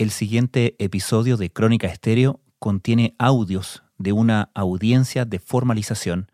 El 0.00 0.10
siguiente 0.12 0.76
episodio 0.78 1.36
de 1.36 1.52
Crónica 1.52 1.86
Estéreo 1.86 2.40
contiene 2.58 3.14
audios 3.18 3.82
de 3.98 4.14
una 4.14 4.50
audiencia 4.54 5.26
de 5.26 5.38
formalización 5.38 6.32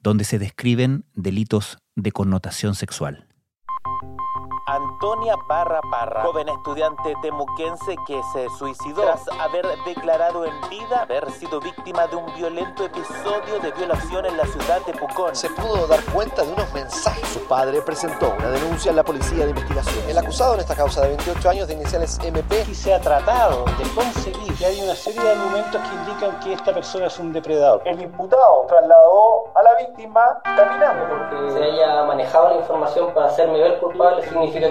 donde 0.00 0.24
se 0.24 0.40
describen 0.40 1.04
delitos 1.14 1.78
de 1.94 2.10
connotación 2.10 2.74
sexual. 2.74 3.28
Antonia 4.94 5.34
Parra 5.48 5.80
Parra, 5.90 6.22
joven 6.22 6.48
estudiante 6.48 7.14
temuquense 7.20 7.96
que 8.06 8.20
se 8.32 8.48
suicidó 8.50 9.02
tras 9.02 9.28
haber 9.40 9.66
declarado 9.84 10.44
en 10.44 10.52
vida 10.70 11.02
haber 11.02 11.28
sido 11.32 11.60
víctima 11.60 12.06
de 12.06 12.14
un 12.14 12.32
violento 12.36 12.84
episodio 12.84 13.58
de 13.60 13.72
violación 13.72 14.24
en 14.24 14.36
la 14.36 14.46
ciudad 14.46 14.80
de 14.86 14.92
Pucón. 14.92 15.34
Se 15.34 15.50
pudo 15.50 15.88
dar 15.88 16.00
cuenta 16.12 16.44
de 16.44 16.52
unos 16.52 16.72
mensajes. 16.72 17.28
Su 17.28 17.40
padre 17.48 17.82
presentó 17.82 18.32
una 18.38 18.50
denuncia 18.50 18.90
en 18.90 18.96
la 18.96 19.02
policía 19.02 19.44
de 19.44 19.50
investigación. 19.50 20.08
El 20.08 20.16
acusado 20.16 20.54
en 20.54 20.60
esta 20.60 20.76
causa 20.76 21.00
de 21.02 21.08
28 21.08 21.50
años 21.50 21.66
de 21.66 21.74
iniciales 21.74 22.16
MP 22.22 22.64
y 22.70 22.74
se 22.74 22.94
ha 22.94 23.00
tratado 23.00 23.64
de 23.64 23.84
conseguir 23.96 24.54
que 24.54 24.64
hay 24.64 24.80
una 24.80 24.94
serie 24.94 25.20
de 25.20 25.32
argumentos 25.32 25.82
que 25.82 25.94
indican 25.96 26.38
que 26.38 26.52
esta 26.52 26.72
persona 26.72 27.06
es 27.06 27.18
un 27.18 27.32
depredador. 27.32 27.82
El 27.84 28.00
imputado 28.00 28.64
trasladó 28.68 29.50
a 29.56 29.62
la 29.64 29.74
víctima 29.86 30.40
caminando. 30.44 31.08
Porque 31.08 31.50
se 31.50 31.64
haya 31.64 32.04
manejado 32.04 32.50
la 32.50 32.56
información 32.60 33.12
para 33.12 33.26
hacerme 33.26 33.58
ver 33.58 33.80
culpable 33.80 34.22
significa 34.22 34.70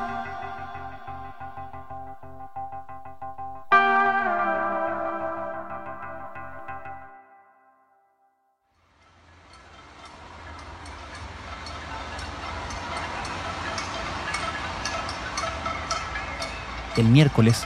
El 17.01 17.07
miércoles, 17.07 17.63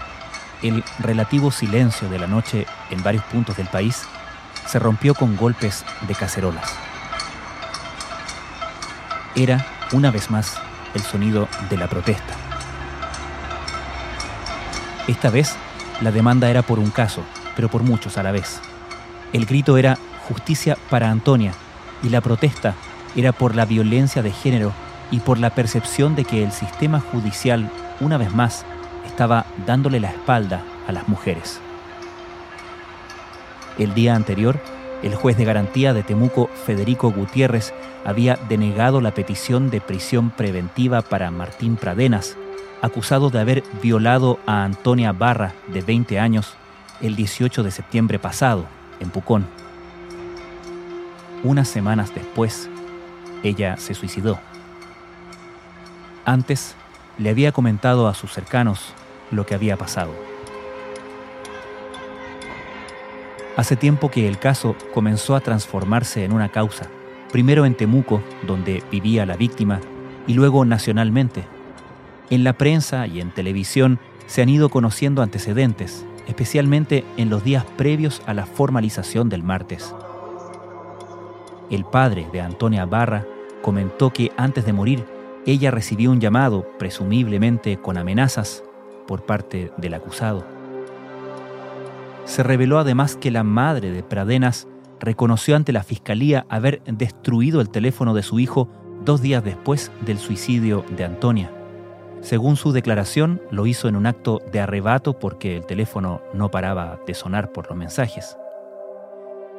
el 0.64 0.82
relativo 0.98 1.52
silencio 1.52 2.08
de 2.08 2.18
la 2.18 2.26
noche 2.26 2.66
en 2.90 3.04
varios 3.04 3.26
puntos 3.26 3.58
del 3.58 3.68
país 3.68 4.04
se 4.66 4.80
rompió 4.80 5.14
con 5.14 5.36
golpes 5.36 5.84
de 6.08 6.16
cacerolas. 6.16 6.74
Era, 9.36 9.68
una 9.92 10.10
vez 10.10 10.32
más, 10.32 10.56
el 10.94 11.02
sonido 11.02 11.50
de 11.70 11.76
la 11.76 11.90
protesta. 11.90 12.34
Esta 15.06 15.30
vez, 15.30 15.54
la 16.00 16.14
demanda 16.14 16.50
era 16.50 16.62
por 16.62 16.80
un 16.80 16.90
caso, 16.90 17.22
pero 17.58 17.68
por 17.68 17.84
muchos 17.84 18.18
a 18.18 18.24
la 18.24 18.32
vez. 18.32 18.62
El 19.34 19.46
grito 19.46 19.78
era 19.78 19.98
justicia 20.30 20.78
para 20.90 21.12
Antonia 21.12 21.52
y 22.02 22.08
la 22.08 22.22
protesta 22.22 22.74
era 23.18 23.34
por 23.34 23.54
la 23.54 23.66
violencia 23.66 24.22
de 24.22 24.32
género 24.32 24.72
y 25.12 25.20
por 25.20 25.40
la 25.40 25.50
percepción 25.50 26.16
de 26.16 26.24
que 26.24 26.42
el 26.42 26.54
sistema 26.54 27.02
judicial, 27.02 27.70
una 28.00 28.18
vez 28.18 28.34
más, 28.34 28.66
estaba 29.16 29.46
dándole 29.66 30.02
la 30.02 30.10
espalda 30.10 30.62
a 30.90 30.92
las 30.92 31.08
mujeres. 31.08 31.62
El 33.80 33.94
día 33.94 34.14
anterior, 34.14 34.60
el 35.04 35.16
juez 35.16 35.38
de 35.38 35.46
garantía 35.46 35.94
de 35.94 36.04
Temuco, 36.04 36.50
Federico 36.66 37.12
Gutiérrez, 37.12 37.74
había 38.04 38.38
denegado 38.50 39.00
la 39.00 39.14
petición 39.14 39.70
de 39.70 39.80
prisión 39.80 40.32
preventiva 40.32 41.02
para 41.02 41.32
Martín 41.32 41.78
Pradenas, 41.78 42.36
acusado 42.82 43.30
de 43.30 43.40
haber 43.40 43.64
violado 43.82 44.38
a 44.46 44.66
Antonia 44.66 45.14
Barra, 45.14 45.54
de 45.70 45.80
20 45.80 46.20
años, 46.20 46.54
el 47.00 47.16
18 47.16 47.64
de 47.64 47.72
septiembre 47.72 48.20
pasado, 48.20 48.66
en 49.00 49.12
Pucón. 49.12 49.48
Unas 51.42 51.70
semanas 51.70 52.14
después, 52.14 52.70
ella 53.44 53.78
se 53.78 53.94
suicidó. 53.94 54.40
Antes, 56.26 56.76
le 57.18 57.30
había 57.30 57.54
comentado 57.54 58.10
a 58.10 58.14
sus 58.14 58.34
cercanos 58.34 58.94
lo 59.32 59.46
que 59.46 59.56
había 59.56 59.78
pasado. 59.78 60.12
Hace 63.56 63.78
tiempo 63.78 64.12
que 64.12 64.28
el 64.28 64.38
caso 64.38 64.76
comenzó 64.94 65.36
a 65.36 65.40
transformarse 65.40 66.26
en 66.26 66.34
una 66.34 66.50
causa, 66.50 66.90
primero 67.32 67.66
en 67.66 67.76
Temuco, 67.76 68.22
donde 68.46 68.84
vivía 68.92 69.26
la 69.26 69.38
víctima, 69.38 69.80
y 70.28 70.34
luego 70.34 70.66
nacionalmente. 70.66 71.46
En 72.30 72.44
la 72.44 72.54
prensa 72.54 73.08
y 73.08 73.22
en 73.22 73.32
televisión 73.32 74.00
se 74.28 74.42
han 74.42 74.50
ido 74.50 74.70
conociendo 74.70 75.22
antecedentes, 75.22 76.06
especialmente 76.28 77.06
en 77.18 77.30
los 77.30 77.44
días 77.44 77.64
previos 77.78 78.22
a 78.26 78.34
la 78.34 78.46
formalización 78.46 79.30
del 79.30 79.44
martes. 79.44 79.94
El 81.70 81.86
padre 81.86 82.28
de 82.34 82.42
Antonia 82.42 82.86
Barra 82.86 83.26
comentó 83.62 84.12
que 84.12 84.32
antes 84.38 84.66
de 84.66 84.74
morir, 84.74 85.06
ella 85.46 85.72
recibió 85.72 86.12
un 86.12 86.20
llamado, 86.20 86.68
presumiblemente 86.78 87.78
con 87.78 87.98
amenazas, 87.98 88.64
por 89.08 89.26
parte 89.26 89.72
del 89.78 89.94
acusado. 89.94 90.46
Se 92.26 92.44
reveló 92.44 92.80
además 92.80 93.16
que 93.16 93.32
la 93.32 93.44
madre 93.44 93.92
de 93.92 94.04
Pradenas 94.04 94.68
reconoció 95.00 95.56
ante 95.56 95.72
la 95.72 95.84
fiscalía 95.84 96.46
haber 96.50 96.82
destruido 96.84 97.62
el 97.62 97.70
teléfono 97.70 98.14
de 98.14 98.24
su 98.24 98.40
hijo 98.40 98.70
dos 99.04 99.22
días 99.22 99.44
después 99.44 99.92
del 100.06 100.18
suicidio 100.18 100.84
de 100.96 101.06
Antonia. 101.06 101.52
Según 102.22 102.56
su 102.56 102.72
declaración, 102.72 103.40
lo 103.52 103.68
hizo 103.68 103.88
en 103.88 103.96
un 103.96 104.08
acto 104.08 104.42
de 104.52 104.60
arrebato 104.60 105.20
porque 105.20 105.56
el 105.58 105.66
teléfono 105.66 106.22
no 106.34 106.50
paraba 106.50 107.00
de 107.06 107.14
sonar 107.14 107.52
por 107.52 107.68
los 107.70 107.78
mensajes. 107.78 108.36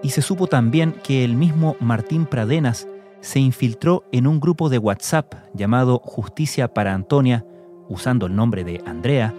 Y 0.02 0.10
se 0.10 0.20
supo 0.20 0.48
también 0.48 0.92
que 1.04 1.24
el 1.24 1.36
mismo 1.36 1.76
Martín 1.78 2.26
Pradenas 2.26 2.88
se 3.20 3.38
infiltró 3.38 4.04
en 4.12 4.26
un 4.26 4.40
grupo 4.40 4.68
de 4.68 4.78
WhatsApp 4.78 5.34
llamado 5.54 6.00
Justicia 6.00 6.72
para 6.72 6.92
Antonia, 6.92 7.44
usando 7.88 8.26
el 8.26 8.34
nombre 8.34 8.64
de 8.64 8.82
Andrea, 8.86 9.34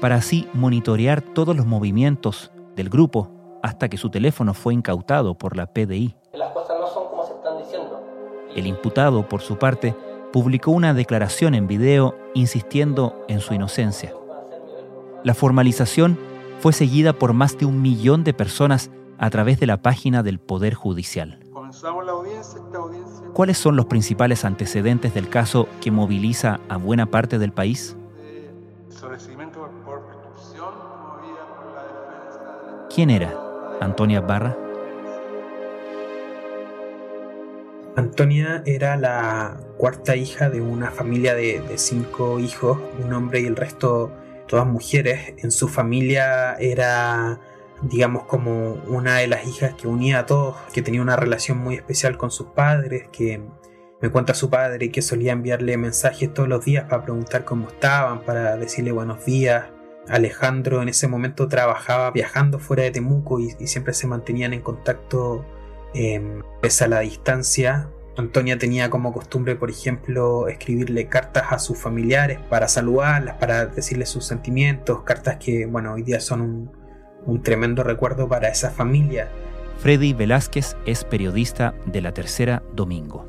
para 0.00 0.16
así 0.16 0.48
monitorear 0.52 1.22
todos 1.22 1.56
los 1.56 1.66
movimientos 1.66 2.50
del 2.74 2.88
grupo 2.88 3.30
hasta 3.62 3.88
que 3.88 3.96
su 3.96 4.10
teléfono 4.10 4.54
fue 4.54 4.74
incautado 4.74 5.36
por 5.36 5.56
la 5.56 5.66
PDI. 5.66 6.14
Las 6.34 6.52
cosas 6.52 6.76
no 6.78 6.86
son 6.86 7.08
como 7.08 7.26
se 7.26 7.32
están 7.32 7.58
diciendo. 7.58 8.02
El 8.54 8.66
imputado, 8.66 9.28
por 9.28 9.40
su 9.40 9.58
parte, 9.58 9.94
publicó 10.32 10.70
una 10.70 10.94
declaración 10.94 11.54
en 11.54 11.66
video 11.66 12.14
insistiendo 12.34 13.24
en 13.28 13.40
su 13.40 13.54
inocencia. 13.54 14.12
La 15.24 15.34
formalización 15.34 16.18
fue 16.60 16.72
seguida 16.72 17.12
por 17.12 17.32
más 17.32 17.58
de 17.58 17.66
un 17.66 17.82
millón 17.82 18.22
de 18.22 18.34
personas 18.34 18.90
a 19.18 19.30
través 19.30 19.58
de 19.58 19.66
la 19.66 19.82
página 19.82 20.22
del 20.22 20.38
Poder 20.38 20.74
Judicial. 20.74 21.40
¿Cuáles 23.32 23.58
son 23.58 23.76
los 23.76 23.86
principales 23.86 24.44
antecedentes 24.44 25.14
del 25.14 25.28
caso 25.28 25.68
que 25.80 25.90
moviliza 25.90 26.60
a 26.68 26.76
buena 26.76 27.06
parte 27.06 27.38
del 27.38 27.52
país? 27.52 27.96
¿Quién 32.94 33.10
era 33.10 33.34
Antonia 33.80 34.20
Barra? 34.20 34.56
Antonia 37.96 38.62
era 38.66 38.96
la 38.96 39.58
cuarta 39.78 40.16
hija 40.16 40.50
de 40.50 40.60
una 40.60 40.90
familia 40.90 41.34
de, 41.34 41.62
cinco 41.76 42.38
hijos, 42.38 42.78
un 43.02 43.12
hombre 43.14 43.40
y 43.40 43.46
el 43.46 43.56
resto 43.56 44.12
todas 44.46 44.66
mujeres. 44.66 45.34
En 45.38 45.50
su 45.50 45.66
familia 45.66 46.54
era, 46.54 47.40
digamos, 47.82 48.24
como 48.24 48.72
una 48.88 49.18
de 49.18 49.26
las 49.26 49.46
hijas 49.46 49.74
que 49.74 49.88
unía 49.88 50.20
a 50.20 50.26
todos, 50.26 50.56
que 50.72 50.82
tenía 50.82 51.02
una 51.02 51.16
relación 51.16 51.58
muy 51.58 51.74
especial 51.74 52.16
con 52.16 52.30
sus 52.30 52.48
padres, 52.48 53.08
que 53.12 53.40
me 54.00 54.10
cuenta 54.10 54.34
su 54.34 54.50
padre 54.50 54.90
que 54.90 55.02
solía 55.02 55.32
enviarle 55.32 55.76
mensajes 55.76 56.32
todos 56.32 56.48
los 56.48 56.64
días 56.64 56.84
para 56.84 57.02
preguntar 57.02 57.44
cómo 57.44 57.68
estaban, 57.68 58.20
para 58.20 58.56
decirle 58.56 58.92
buenos 58.92 59.24
días. 59.24 59.66
Alejandro 60.08 60.82
en 60.82 60.88
ese 60.88 61.08
momento 61.08 61.48
trabajaba 61.48 62.10
viajando 62.10 62.58
fuera 62.58 62.84
de 62.84 62.92
Temuco 62.92 63.40
y, 63.40 63.50
siempre 63.66 63.92
se 63.92 64.06
mantenían 64.06 64.52
en 64.52 64.60
contacto 64.60 65.44
eh, 65.94 66.40
pese 66.60 66.84
a 66.84 66.88
la 66.88 67.00
distancia. 67.00 67.90
Antonia 68.16 68.56
tenía 68.56 68.88
como 68.88 69.12
costumbre, 69.12 69.56
por 69.56 69.70
ejemplo, 69.70 70.48
escribirle 70.48 71.08
cartas 71.08 71.44
a 71.50 71.58
sus 71.58 71.78
familiares 71.78 72.38
para 72.48 72.68
saludarlas, 72.68 73.36
para 73.36 73.66
decirles 73.66 74.08
sus 74.08 74.24
sentimientos, 74.24 75.02
cartas 75.02 75.36
que, 75.36 75.66
bueno, 75.66 75.94
hoy 75.94 76.02
día 76.02 76.20
son 76.20 76.40
un, 76.40 76.70
un 77.26 77.42
tremendo 77.42 77.82
recuerdo 77.82 78.28
para 78.28 78.48
esa 78.48 78.70
familia. 78.70 79.28
Freddy 79.78 80.14
Velázquez 80.14 80.76
es 80.86 81.04
periodista 81.04 81.74
de 81.84 82.00
La 82.00 82.12
Tercera 82.12 82.62
Domingo. 82.74 83.28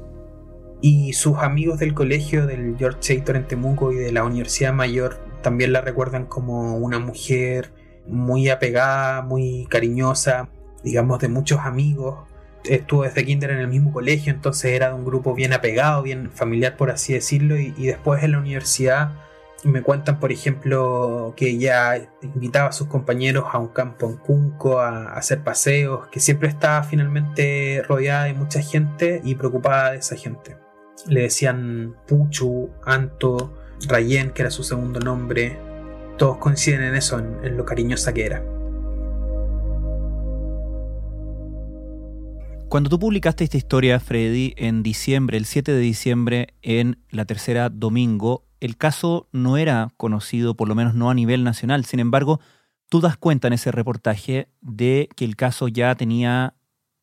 Y 0.81 1.13
sus 1.13 1.39
amigos 1.39 1.79
del 1.79 1.93
colegio 1.93 2.45
del 2.45 2.77
George 2.77 2.99
Chator 2.99 3.35
en 3.35 3.47
Temuco 3.47 3.91
y 3.91 3.95
de 3.95 4.11
la 4.11 4.23
Universidad 4.23 4.73
Mayor 4.73 5.19
también 5.41 5.73
la 5.73 5.81
recuerdan 5.81 6.25
como 6.25 6.77
una 6.77 6.99
mujer 6.99 7.71
muy 8.05 8.49
apegada, 8.49 9.21
muy 9.21 9.67
cariñosa, 9.69 10.49
digamos 10.83 11.19
de 11.19 11.29
muchos 11.29 11.59
amigos. 11.61 12.19
Estuvo 12.63 13.03
desde 13.03 13.25
kinder 13.25 13.51
en 13.51 13.59
el 13.59 13.67
mismo 13.67 13.91
colegio, 13.91 14.31
entonces 14.31 14.71
era 14.71 14.89
de 14.89 14.95
un 14.95 15.05
grupo 15.05 15.33
bien 15.33 15.53
apegado, 15.53 16.03
bien 16.03 16.31
familiar 16.31 16.77
por 16.77 16.91
así 16.91 17.13
decirlo, 17.13 17.57
y, 17.57 17.71
después 17.71 18.23
en 18.23 18.33
la 18.33 18.39
universidad 18.39 19.11
Me 19.63 19.81
cuentan, 19.81 20.19
por 20.19 20.31
ejemplo, 20.31 21.33
que 21.35 21.49
ella 21.49 22.09
invitaba 22.21 22.69
a 22.69 22.71
sus 22.71 22.87
compañeros 22.87 23.45
a 23.51 23.57
un 23.57 23.69
campo 23.69 24.07
en 24.07 24.17
Cunco 24.17 24.79
a, 24.79 25.13
hacer 25.13 25.43
paseos, 25.43 26.07
que 26.07 26.19
siempre 26.19 26.47
estaba 26.47 26.83
finalmente 26.83 27.83
rodeada 27.87 28.25
de 28.25 28.33
mucha 28.33 28.61
gente 28.61 29.21
y 29.23 29.35
preocupada 29.35 29.91
de 29.91 29.97
esa 29.97 30.15
gente. 30.15 30.57
Le 31.07 31.21
decían 31.21 31.95
Puchu, 32.07 32.69
Anto, 32.83 33.53
Rayen, 33.87 34.31
que 34.31 34.43
era 34.43 34.51
su 34.51 34.63
segundo 34.63 34.99
nombre. 34.99 35.57
Todos 36.17 36.37
coinciden 36.37 36.83
en 36.83 36.95
eso, 36.95 37.17
en 37.19 37.57
lo 37.57 37.65
cariñosa 37.65 38.13
que 38.13 38.25
era. 38.25 38.43
Cuando 42.69 42.89
tú 42.89 42.99
publicaste 42.99 43.45
esta 43.45 43.55
historia, 43.55 43.97
Freddy, 44.01 44.53
en 44.57 44.83
diciembre, 44.83 45.37
el 45.37 45.45
7 45.45 45.71
de 45.71 45.79
diciembre, 45.79 46.47
en 46.61 46.99
la 47.09 47.23
tercera 47.23 47.69
domingo, 47.69 48.43
el 48.59 48.77
caso 48.77 49.27
no 49.31 49.57
era 49.57 49.91
conocido, 49.97 50.55
por 50.55 50.67
lo 50.67 50.75
menos 50.75 50.95
no 50.95 51.09
a 51.09 51.13
nivel 51.13 51.43
nacional. 51.43 51.85
Sin 51.85 51.99
embargo, 51.99 52.39
tú 52.89 53.01
das 53.01 53.17
cuenta 53.17 53.47
en 53.47 53.53
ese 53.53 53.71
reportaje 53.71 54.49
de 54.61 55.09
que 55.15 55.25
el 55.25 55.35
caso 55.35 55.67
ya 55.67 55.95
tenía 55.95 56.55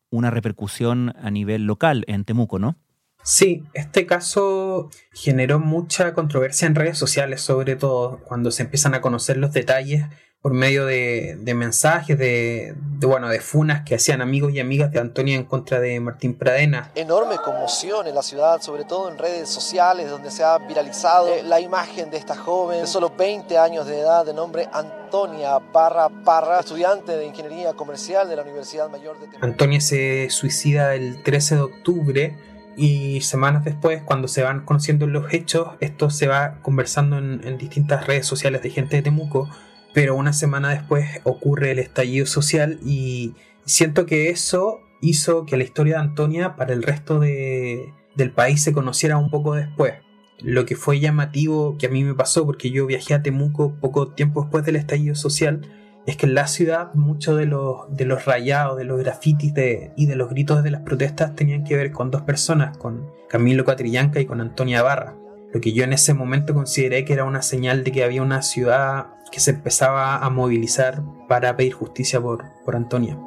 una 0.09 0.31
repercusión 0.31 1.13
a 1.21 1.31
nivel 1.31 1.65
local 1.65 2.03
en 2.07 2.25
Temuco, 2.25 2.59
¿no? 2.59 2.77
Sí, 3.23 3.63
este 3.73 4.05
caso 4.05 4.91
generó 5.11 5.59
mucha 5.59 6.13
controversia 6.13 6.67
en 6.67 6.75
redes 6.75 6.97
sociales, 6.99 7.41
sobre 7.41 7.75
todo 7.75 8.19
cuando 8.23 8.51
se 8.51 8.61
empiezan 8.63 8.93
a 8.93 9.01
conocer 9.01 9.37
los 9.37 9.51
detalles 9.51 10.05
por 10.45 10.53
medio 10.53 10.85
de, 10.85 11.39
mensajes, 11.55 12.19
de, 12.19 12.75
bueno, 12.99 13.29
de 13.29 13.39
funas 13.39 13.83
que 13.83 13.95
hacían 13.95 14.21
amigos 14.21 14.53
y 14.53 14.59
amigas 14.59 14.91
de 14.91 14.99
Antonia 14.99 15.35
en 15.35 15.43
contra 15.43 15.79
de 15.79 15.99
Martín 15.99 16.35
Pradena. 16.35 16.91
Enorme 16.93 17.37
conmoción 17.43 18.05
en 18.05 18.13
la 18.13 18.21
ciudad, 18.21 18.61
sobre 18.61 18.83
todo 18.83 19.09
en 19.09 19.17
redes 19.17 19.49
sociales, 19.49 20.07
donde 20.07 20.29
se 20.29 20.43
ha 20.43 20.59
viralizado 20.59 21.29
eh, 21.29 21.41
la 21.41 21.59
imagen 21.59 22.11
de 22.11 22.17
esta 22.17 22.35
joven 22.35 22.81
de 22.81 22.85
solo 22.85 23.11
20 23.17 23.57
años 23.57 23.87
de 23.87 23.99
edad, 23.99 24.23
de 24.23 24.35
nombre 24.35 24.69
Antonia 24.71 25.59
Parra 25.73 26.09
Parra, 26.09 26.59
estudiante 26.59 27.17
de 27.17 27.25
Ingeniería 27.25 27.73
Comercial 27.73 28.29
de 28.29 28.35
la 28.35 28.43
Universidad 28.43 28.87
Mayor 28.87 29.19
de 29.19 29.25
Temuco. 29.25 29.43
Antonia 29.47 29.81
se 29.81 30.29
suicida 30.29 30.93
el 30.93 31.23
13 31.23 31.55
de 31.55 31.61
octubre 31.61 32.37
y 32.77 33.21
semanas 33.21 33.65
después, 33.65 34.03
cuando 34.03 34.27
se 34.27 34.43
van 34.43 34.63
conociendo 34.63 35.07
los 35.07 35.33
hechos, 35.33 35.69
esto 35.79 36.11
se 36.11 36.27
va 36.27 36.59
conversando 36.61 37.17
en, 37.17 37.41
en 37.43 37.57
distintas 37.57 38.05
redes 38.05 38.27
sociales 38.27 38.61
de 38.61 38.69
gente 38.69 38.97
de 38.97 39.01
Temuco 39.01 39.49
pero 39.95 40.13
una 40.13 40.33
semana 40.33 40.71
después 40.71 41.21
ocurre 41.23 41.71
el 41.71 41.79
estallido 41.79 42.25
social 42.25 42.79
y 42.85 43.33
siento 43.63 44.05
que 44.05 44.29
eso 44.29 44.81
hizo 45.01 45.45
que 45.45 45.55
la 45.55 45.63
historia 45.63 45.95
de 45.95 46.01
Antonia 46.01 46.57
para 46.57 46.73
el 46.73 46.83
resto 46.83 47.21
del 47.21 48.31
país 48.35 48.61
se 48.61 48.73
conociera 48.73 49.15
un 49.15 49.29
poco 49.29 49.55
después. 49.55 49.93
Lo 50.41 50.65
que 50.65 50.75
fue 50.75 50.99
llamativo 50.99 51.77
que 51.77 51.85
a 51.85 51.89
mí 51.89 52.03
me 52.03 52.13
pasó, 52.13 52.45
porque 52.45 52.71
yo 52.71 52.85
viajé 52.85 53.13
a 53.13 53.23
Temuco 53.23 53.75
poco 53.79 54.09
tiempo 54.09 54.41
después 54.41 54.65
del 54.65 54.75
estallido 54.75 55.15
social, 55.15 55.61
es 56.05 56.17
que 56.17 56.25
en 56.25 56.33
la 56.33 56.47
ciudad 56.47 56.93
muchos 56.93 57.37
de 57.37 57.45
los, 57.45 57.85
de 57.95 58.03
los 58.03 58.25
rayados, 58.25 58.77
de 58.77 58.83
los 58.83 58.99
grafitis 58.99 59.53
y 59.95 60.05
de 60.07 60.15
los 60.17 60.29
gritos 60.29 60.61
de 60.61 60.71
las 60.71 60.81
protestas 60.81 61.35
tenían 61.37 61.63
que 61.63 61.77
ver 61.77 61.93
con 61.93 62.11
dos 62.11 62.23
personas, 62.23 62.77
con 62.77 63.09
Camilo 63.29 63.63
Catrillanca 63.63 64.19
y 64.19 64.25
con 64.25 64.41
Antonia 64.41 64.83
Barra. 64.83 65.15
Lo 65.53 65.61
que 65.61 65.71
yo 65.71 65.85
en 65.85 65.93
ese 65.93 66.13
momento 66.13 66.53
consideré 66.53 67.05
que 67.05 67.13
era 67.13 67.23
una 67.23 67.41
señal 67.41 67.85
de 67.85 67.93
que 67.93 68.03
había 68.03 68.21
una 68.21 68.41
ciudad 68.41 69.14
que 69.35 69.41
se 69.41 69.51
empezaba 69.51 70.15
a 70.19 70.29
movilizar 70.29 71.03
para 71.27 71.57
pedir 71.57 71.73
justicia 71.73 72.21
por, 72.21 72.45
por 72.63 72.77
Antonia. 72.77 73.19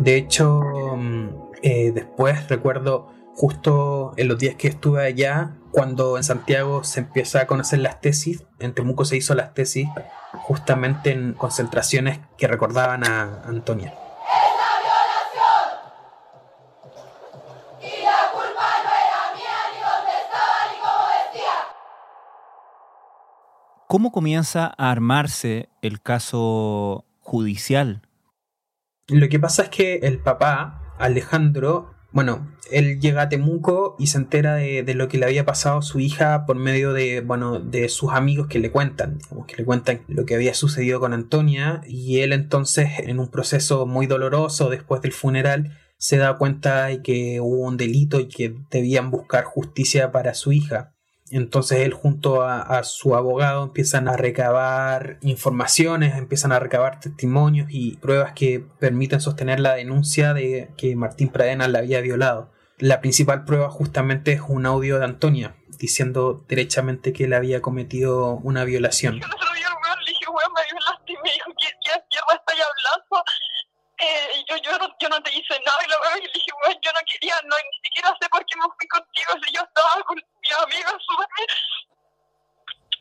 De 0.00 0.16
hecho, 0.16 0.62
mm, 0.96 1.28
eh, 1.62 1.92
después 1.92 2.48
recuerdo 2.48 3.08
justo 3.34 4.14
en 4.16 4.28
los 4.28 4.38
días 4.38 4.54
que 4.54 4.68
estuve 4.68 5.04
allá, 5.04 5.58
cuando 5.72 6.16
en 6.16 6.24
Santiago 6.24 6.84
se 6.84 7.00
empieza 7.00 7.42
a 7.42 7.46
conocer 7.46 7.80
las 7.80 8.00
tesis, 8.00 8.44
en 8.60 8.72
Temuco 8.72 9.04
se 9.04 9.18
hizo 9.18 9.34
las 9.34 9.52
tesis 9.52 9.90
justamente 10.32 11.12
en 11.12 11.34
concentraciones 11.34 12.20
que 12.38 12.48
recordaban 12.48 13.04
a 13.04 13.42
Antonia. 13.44 13.92
¿Cómo 23.92 24.10
comienza 24.10 24.72
a 24.78 24.90
armarse 24.90 25.68
el 25.82 26.00
caso 26.00 27.04
judicial? 27.20 28.00
Lo 29.08 29.28
que 29.28 29.38
pasa 29.38 29.64
es 29.64 29.68
que 29.68 29.96
el 29.96 30.18
papá, 30.18 30.94
Alejandro, 30.98 31.92
bueno, 32.10 32.56
él 32.70 33.00
llega 33.00 33.20
a 33.20 33.28
Temuco 33.28 33.94
y 33.98 34.06
se 34.06 34.16
entera 34.16 34.54
de, 34.54 34.94
lo 34.94 35.08
que 35.08 35.18
le 35.18 35.26
había 35.26 35.44
pasado 35.44 35.80
a 35.80 35.82
su 35.82 36.00
hija 36.00 36.46
por 36.46 36.56
medio 36.56 36.94
de, 36.94 37.20
bueno, 37.20 37.60
de 37.60 37.90
sus 37.90 38.12
amigos 38.12 38.46
que 38.46 38.60
le 38.60 38.70
cuentan, 38.70 39.18
digamos, 39.18 39.44
que 39.44 39.56
le 39.56 39.66
cuentan 39.66 40.00
lo 40.08 40.24
que 40.24 40.36
había 40.36 40.54
sucedido 40.54 40.98
con 40.98 41.12
Antonia 41.12 41.82
y 41.86 42.20
él 42.20 42.32
entonces 42.32 42.92
en 42.96 43.20
un 43.20 43.28
proceso 43.28 43.84
muy 43.84 44.06
doloroso 44.06 44.70
después 44.70 45.02
del 45.02 45.12
funeral 45.12 45.76
se 45.98 46.16
da 46.16 46.38
cuenta 46.38 46.86
de 46.86 47.02
que 47.02 47.42
hubo 47.42 47.66
un 47.66 47.76
delito 47.76 48.20
y 48.20 48.28
que 48.28 48.56
debían 48.70 49.10
buscar 49.10 49.44
justicia 49.44 50.12
para 50.12 50.32
su 50.32 50.50
hija. 50.50 50.94
Entonces 51.32 51.78
él 51.78 51.94
junto 51.94 52.42
a, 52.42 52.84
su 52.84 53.16
abogado 53.16 53.64
empiezan 53.64 54.06
a 54.06 54.16
recabar 54.16 55.18
informaciones, 55.22 56.16
empiezan 56.16 56.52
a 56.52 56.58
recabar 56.58 57.00
testimonios 57.00 57.68
y 57.70 57.96
pruebas 57.96 58.32
que 58.32 58.64
permiten 58.78 59.20
sostener 59.20 59.58
la 59.58 59.74
denuncia 59.74 60.34
de 60.34 60.70
que 60.76 60.94
Martín 60.94 61.30
Pradena 61.30 61.68
la 61.68 61.78
había 61.78 62.02
violado. 62.02 62.52
La 62.76 63.00
principal 63.00 63.44
prueba 63.44 63.70
justamente 63.70 64.32
es 64.32 64.42
un 64.46 64.66
audio 64.66 64.98
de 64.98 65.06
Antonia 65.06 65.54
diciendo 65.78 66.44
derechamente 66.48 67.12
que 67.12 67.24
él 67.24 67.32
había 67.32 67.62
cometido 67.62 68.34
una 68.42 68.64
violación. 68.64 69.20
Yo 69.20 69.26
no 69.26 69.38
se 69.38 69.44
lo 69.44 69.52
vi 69.52 69.60
le 69.60 70.10
dije, 70.10 70.28
weón, 70.28 70.52
me 70.52 70.62
violaste 70.64 71.12
y 71.12 71.16
me 71.16 71.32
dijo, 71.32 71.50
¿qué, 71.58 71.68
qué 71.84 71.92
mierda 72.10 72.34
estáis 72.34 72.60
hablando? 72.60 73.24
Eh, 73.98 74.44
yo, 74.48 74.56
yo, 74.56 74.78
no, 74.78 74.96
yo 74.98 75.08
no 75.08 75.22
te 75.22 75.30
hice 75.30 75.54
nada 75.64 75.78
y 75.84 75.88
la 75.88 75.98
verdad 75.98 76.16
le 76.22 76.30
dije, 76.32 76.50
weón, 76.62 76.78
yo 76.82 76.92
no 76.92 77.00
quería, 77.06 77.36
no, 77.44 77.56
ni 77.56 77.78
siquiera 77.82 78.16
sé 78.20 78.28
por 78.28 78.44
qué 78.46 78.56
me 78.56 78.66
fui 78.78 78.86
contigo 78.88 79.30
si 79.42 79.54
yo 79.54 79.62
estaba 79.62 80.02
con 80.02 80.16
mi 80.16 80.50
amiga 80.50 80.98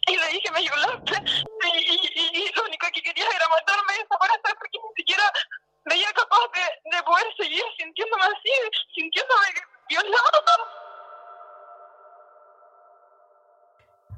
y 0.07 0.17
le 0.17 0.27
dije, 0.27 0.51
me 0.51 0.61
violaste 0.61 1.15
y, 1.23 2.41
y, 2.41 2.51
lo 2.53 2.63
único 2.65 2.87
que 2.93 3.01
quería 3.01 3.25
era 3.35 3.47
matarme 3.47 3.93
y 3.93 4.01
desaparecer 4.01 4.55
porque 4.57 4.79
ni 4.81 4.93
siquiera 4.97 5.31
veía 5.85 6.11
capaz 6.13 6.45
de, 6.53 6.97
de 6.97 7.03
poder 7.03 7.27
seguir 7.37 7.63
sintiéndome 7.77 8.23
así, 8.23 8.51
sintiéndome 8.93 9.47
violada. 9.89 10.41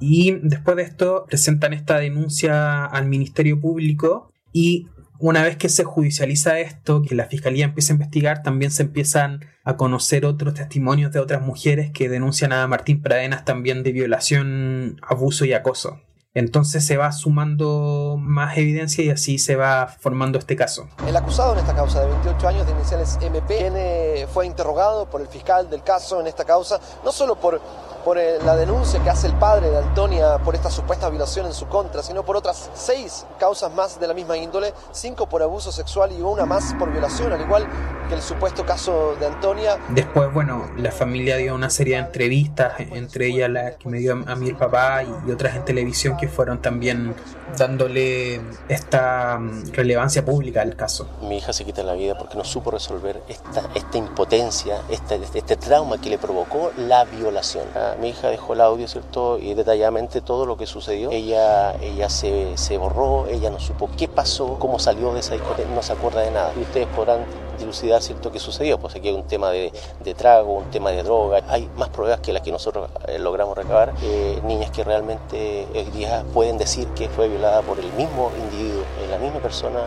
Y 0.05 0.37
después 0.41 0.75
de 0.75 0.83
esto 0.83 1.25
presentan 1.29 1.71
esta 1.71 1.97
denuncia 1.97 2.83
al 2.83 3.07
Ministerio 3.07 3.61
Público 3.61 4.29
y 4.51 4.87
una 5.17 5.43
vez 5.43 5.55
que 5.55 5.69
se 5.69 5.85
judicializa 5.85 6.59
esto, 6.59 7.01
que 7.03 7.15
la 7.15 7.27
fiscalía 7.27 7.63
empieza 7.63 7.93
a 7.93 7.95
investigar, 7.95 8.43
también 8.43 8.69
se 8.69 8.83
empiezan 8.83 9.45
a 9.63 9.77
conocer 9.77 10.25
otros 10.25 10.55
testimonios 10.55 11.13
de 11.13 11.21
otras 11.21 11.41
mujeres 11.41 11.91
que 11.93 12.09
denuncian 12.09 12.51
a 12.51 12.67
Martín 12.67 13.01
Pradenas 13.01 13.45
también 13.45 13.81
de 13.81 13.93
violación, 13.93 14.99
abuso 15.07 15.45
y 15.45 15.53
acoso. 15.53 16.01
Entonces 16.33 16.85
se 16.85 16.97
va 16.97 17.11
sumando 17.13 18.17
más 18.19 18.57
evidencia 18.57 19.05
y 19.05 19.09
así 19.09 19.37
se 19.37 19.55
va 19.55 19.87
formando 19.87 20.37
este 20.37 20.57
caso. 20.57 20.89
El 21.07 21.15
acusado 21.15 21.53
en 21.53 21.59
esta 21.59 21.75
causa 21.75 22.01
de 22.01 22.07
28 22.07 22.47
años 22.49 22.65
de 22.65 22.73
iniciales 22.73 23.19
MP 23.21 24.27
fue 24.33 24.47
interrogado 24.47 25.09
por 25.09 25.21
el 25.21 25.27
fiscal 25.27 25.69
del 25.69 25.83
caso 25.83 26.19
en 26.19 26.27
esta 26.27 26.43
causa, 26.43 26.81
no 27.05 27.11
solo 27.13 27.39
por 27.39 27.61
por 28.03 28.17
eh, 28.17 28.37
la 28.43 28.55
denuncia 28.55 29.01
que 29.01 29.09
hace 29.09 29.27
el 29.27 29.33
padre 29.33 29.69
de 29.69 29.77
Antonia 29.77 30.37
por 30.39 30.55
esta 30.55 30.69
supuesta 30.69 31.09
violación 31.09 31.45
en 31.45 31.53
su 31.53 31.67
contra, 31.67 32.03
sino 32.03 32.23
por 32.23 32.35
otras 32.35 32.69
seis 32.73 33.25
causas 33.39 33.73
más 33.73 33.99
de 33.99 34.07
la 34.07 34.13
misma 34.13 34.37
índole, 34.37 34.73
cinco 34.91 35.27
por 35.27 35.41
abuso 35.41 35.71
sexual 35.71 36.11
y 36.11 36.21
una 36.21 36.45
más 36.45 36.73
por 36.77 36.91
violación, 36.91 37.31
al 37.31 37.41
igual 37.41 37.67
que 38.13 38.17
el 38.17 38.21
supuesto 38.21 38.65
caso 38.65 39.15
de 39.19 39.27
Antonia. 39.27 39.77
Después, 39.89 40.31
bueno, 40.33 40.69
la 40.77 40.91
familia 40.91 41.37
dio 41.37 41.55
una 41.55 41.69
serie 41.69 41.95
de 41.95 42.01
entrevistas, 42.01 42.73
entre 42.79 43.27
ellas 43.27 43.49
la 43.49 43.71
que 43.77 43.89
me 43.89 43.99
dio 43.99 44.13
a 44.13 44.35
mí 44.35 44.49
el 44.49 44.55
papá 44.55 45.03
y 45.03 45.31
otras 45.31 45.55
en 45.55 45.65
televisión 45.65 46.17
que 46.17 46.27
fueron 46.27 46.61
también 46.61 47.15
dándole 47.57 48.41
esta 48.69 49.37
mm, 49.39 49.73
relevancia 49.73 50.25
pública 50.25 50.61
al 50.61 50.75
caso. 50.75 51.07
Mi 51.21 51.37
hija 51.37 51.53
se 51.53 51.65
quita 51.65 51.83
la 51.83 51.93
vida 51.93 52.17
porque 52.17 52.37
no 52.37 52.43
supo 52.43 52.71
resolver 52.71 53.21
esta, 53.27 53.69
esta 53.75 53.97
impotencia, 53.97 54.81
este, 54.89 55.19
este 55.33 55.55
trauma 55.55 55.99
que 55.99 56.09
le 56.09 56.17
provocó 56.17 56.71
la 56.77 57.05
violación. 57.05 57.65
Ah, 57.75 57.95
mi 57.99 58.09
hija 58.09 58.29
dejó 58.29 58.53
el 58.53 58.61
audio, 58.61 58.87
¿cierto? 58.87 59.37
Y 59.39 59.53
detalladamente 59.53 60.21
todo 60.21 60.45
lo 60.45 60.57
que 60.57 60.65
sucedió. 60.65 61.11
Ella, 61.11 61.75
ella 61.81 62.09
se, 62.09 62.57
se 62.57 62.77
borró, 62.77 63.27
ella 63.27 63.49
no 63.49 63.59
supo 63.59 63.89
qué 63.97 64.07
pasó, 64.07 64.57
cómo 64.59 64.79
salió 64.79 65.13
de 65.13 65.19
esa 65.19 65.33
discoteca, 65.33 65.69
no 65.69 65.81
se 65.81 65.93
acuerda 65.93 66.21
de 66.21 66.31
nada. 66.31 66.53
Y 66.57 66.61
ustedes 66.61 66.87
podrán 66.87 67.25
dilucidar 67.57 68.01
cierto 68.01 68.31
qué 68.31 68.39
sucedió, 68.39 68.79
pues 68.79 68.95
aquí 68.95 69.09
hay 69.09 69.15
un 69.15 69.27
tema 69.27 69.49
de, 69.51 69.71
de, 70.03 70.13
trago, 70.13 70.53
un 70.53 70.69
tema 70.71 70.91
de 70.91 71.03
droga, 71.03 71.43
hay 71.47 71.69
más 71.77 71.89
pruebas 71.89 72.19
que 72.19 72.33
las 72.33 72.41
que 72.41 72.51
nosotros 72.51 72.89
eh, 73.07 73.19
logramos 73.19 73.57
recabar, 73.57 73.93
eh, 74.01 74.39
niñas 74.43 74.71
que 74.71 74.83
realmente 74.83 75.67
hoy 75.73 75.85
día 75.91 76.23
pueden 76.33 76.57
decir 76.57 76.87
que 76.89 77.09
fue 77.09 77.27
violada 77.27 77.61
por 77.61 77.79
el 77.79 77.91
mismo 77.93 78.31
individuo, 78.37 78.81
eh, 78.81 79.07
la 79.09 79.17
misma 79.17 79.39
persona, 79.39 79.81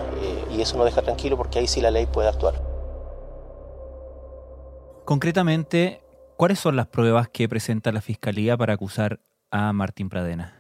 y 0.50 0.60
eso 0.60 0.76
nos 0.76 0.86
deja 0.86 1.02
tranquilo 1.02 1.36
porque 1.36 1.58
ahí 1.58 1.66
sí 1.66 1.80
la 1.80 1.90
ley 1.90 2.06
puede 2.06 2.28
actuar. 2.28 2.54
Concretamente, 5.04 6.02
¿cuáles 6.36 6.58
son 6.58 6.76
las 6.76 6.86
pruebas 6.86 7.28
que 7.28 7.48
presenta 7.48 7.92
la 7.92 8.00
Fiscalía 8.00 8.56
para 8.56 8.74
acusar 8.74 9.20
a 9.50 9.72
Martín 9.72 10.08
Pradena? 10.08 10.55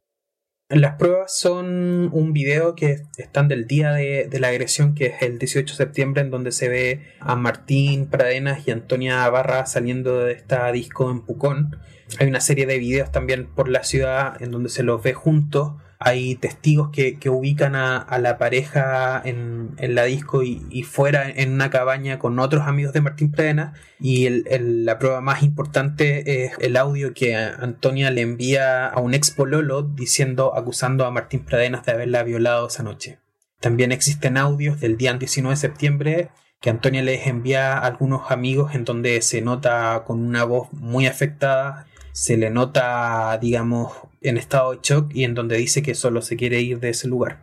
Las 0.68 0.96
pruebas 0.96 1.38
son 1.38 2.10
un 2.12 2.32
video 2.32 2.74
que 2.74 3.04
están 3.18 3.46
del 3.46 3.68
día 3.68 3.92
de, 3.92 4.28
la 4.40 4.48
agresión, 4.48 4.96
que 4.96 5.06
es 5.06 5.22
el 5.22 5.38
18 5.38 5.72
de 5.72 5.76
septiembre, 5.76 6.22
en 6.22 6.32
donde 6.32 6.50
se 6.50 6.68
ve 6.68 7.02
a 7.20 7.36
Martín 7.36 8.06
Pradenas 8.06 8.66
y 8.66 8.72
Antonia 8.72 9.28
Barra 9.30 9.64
saliendo 9.66 10.24
de 10.24 10.32
esta 10.32 10.72
disco 10.72 11.08
en 11.08 11.20
Pucón. 11.20 11.76
Hay 12.18 12.26
una 12.26 12.40
serie 12.40 12.66
de 12.66 12.80
videos 12.80 13.12
también 13.12 13.46
por 13.46 13.68
la 13.68 13.84
ciudad 13.84 14.42
en 14.42 14.50
donde 14.50 14.68
se 14.68 14.82
los 14.82 15.00
ve 15.04 15.14
juntos 15.14 15.74
hay 15.98 16.34
testigos 16.36 16.90
que, 16.90 17.18
ubican 17.30 17.74
a, 17.74 18.18
la 18.18 18.38
pareja 18.38 19.20
en, 19.24 19.76
la 19.78 20.04
disco 20.04 20.42
y, 20.42 20.82
fuera 20.82 21.28
en 21.28 21.52
una 21.52 21.70
cabaña 21.70 22.18
con 22.18 22.38
otros 22.38 22.66
amigos 22.66 22.92
de 22.92 23.00
Martín 23.00 23.30
Pradena 23.30 23.74
y 23.98 24.28
la 24.28 24.98
prueba 24.98 25.20
más 25.20 25.42
importante 25.42 26.44
es 26.44 26.52
el 26.60 26.76
audio 26.76 27.14
que 27.14 27.34
Antonia 27.34 28.10
le 28.10 28.20
envía 28.20 28.86
a 28.86 29.00
un 29.00 29.14
ex 29.14 29.30
pololo 29.30 29.82
diciendo, 29.82 30.54
acusando 30.54 31.06
a 31.06 31.10
Martín 31.10 31.44
Pradenas 31.44 31.84
de 31.86 31.92
haberla 31.92 32.22
violado 32.22 32.68
esa 32.68 32.82
noche. 32.82 33.18
También 33.60 33.90
existen 33.90 34.36
audios 34.36 34.80
del 34.80 34.96
día 34.96 35.14
19 35.14 35.54
de 35.54 35.60
septiembre 35.60 36.28
que 36.60 36.70
Antonia 36.70 37.02
les 37.02 37.26
envía 37.26 37.74
a 37.74 37.86
algunos 37.86 38.30
amigos 38.30 38.74
en 38.74 38.84
donde 38.84 39.20
se 39.22 39.40
nota 39.42 40.04
con 40.06 40.20
una 40.20 40.44
voz 40.44 40.72
muy 40.72 41.06
afectada 41.06 41.86
se 42.16 42.38
le 42.38 42.48
nota, 42.48 43.36
digamos, 43.42 43.92
en 44.28 44.38
estado 44.38 44.72
de 44.72 44.78
shock 44.82 45.10
y 45.14 45.24
en 45.24 45.34
donde 45.34 45.56
dice 45.56 45.82
que 45.82 45.94
solo 45.94 46.22
se 46.22 46.36
quiere 46.36 46.60
ir 46.60 46.80
de 46.80 46.90
ese 46.90 47.08
lugar. 47.08 47.42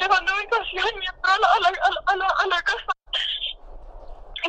Le 0.00 0.08
mandó 0.08 0.32
ubicación 0.36 0.86
y 1.02 1.06
entró 1.06 1.32
a 1.32 1.38
la, 1.38 1.46
a 1.46 1.60
la, 1.60 1.68
a 2.06 2.16
la, 2.16 2.26
a 2.26 2.46
la 2.46 2.62
casa. 2.62 2.92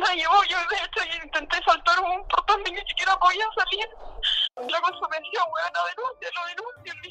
La 0.00 0.14
llevó 0.14 0.42
yo, 0.48 0.56
de 0.56 0.76
hecho, 0.76 1.24
intenté 1.24 1.56
saltar 1.64 1.98
un 2.00 2.26
portón 2.28 2.60
y 2.66 2.72
ni 2.72 2.80
siquiera 2.88 3.16
podía 3.18 3.44
salir. 3.56 3.86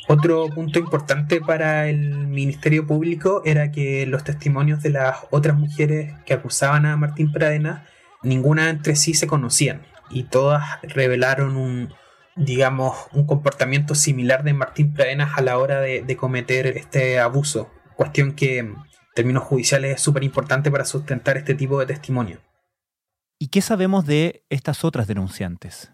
Otro 0.07 0.47
punto 0.49 0.79
importante 0.79 1.41
para 1.41 1.87
el 1.87 1.99
Ministerio 2.27 2.85
Público 2.85 3.41
era 3.45 3.71
que 3.71 4.05
los 4.05 4.23
testimonios 4.23 4.81
de 4.81 4.91
las 4.91 5.25
otras 5.31 5.55
mujeres 5.55 6.13
que 6.25 6.33
acusaban 6.33 6.85
a 6.85 6.97
Martín 6.97 7.31
Pradena, 7.31 7.87
ninguna 8.23 8.69
entre 8.69 8.95
sí 8.95 9.13
se 9.13 9.27
conocían 9.27 9.85
y 10.09 10.23
todas 10.23 10.63
revelaron 10.83 11.55
un, 11.57 11.93
digamos, 12.35 13.07
un 13.13 13.25
comportamiento 13.25 13.95
similar 13.95 14.43
de 14.43 14.53
Martín 14.53 14.93
Pradenas 14.93 15.37
a 15.37 15.41
la 15.41 15.57
hora 15.57 15.81
de, 15.81 16.01
de 16.01 16.17
cometer 16.17 16.67
este 16.67 17.19
abuso, 17.19 17.71
cuestión 17.95 18.33
que 18.33 18.59
en 18.59 18.75
términos 19.15 19.43
judiciales 19.43 19.95
es 19.95 20.01
súper 20.01 20.23
importante 20.23 20.71
para 20.71 20.85
sustentar 20.85 21.37
este 21.37 21.55
tipo 21.55 21.79
de 21.79 21.85
testimonio. 21.85 22.39
¿Y 23.39 23.47
qué 23.47 23.61
sabemos 23.61 24.05
de 24.05 24.43
estas 24.49 24.83
otras 24.83 25.07
denunciantes? 25.07 25.91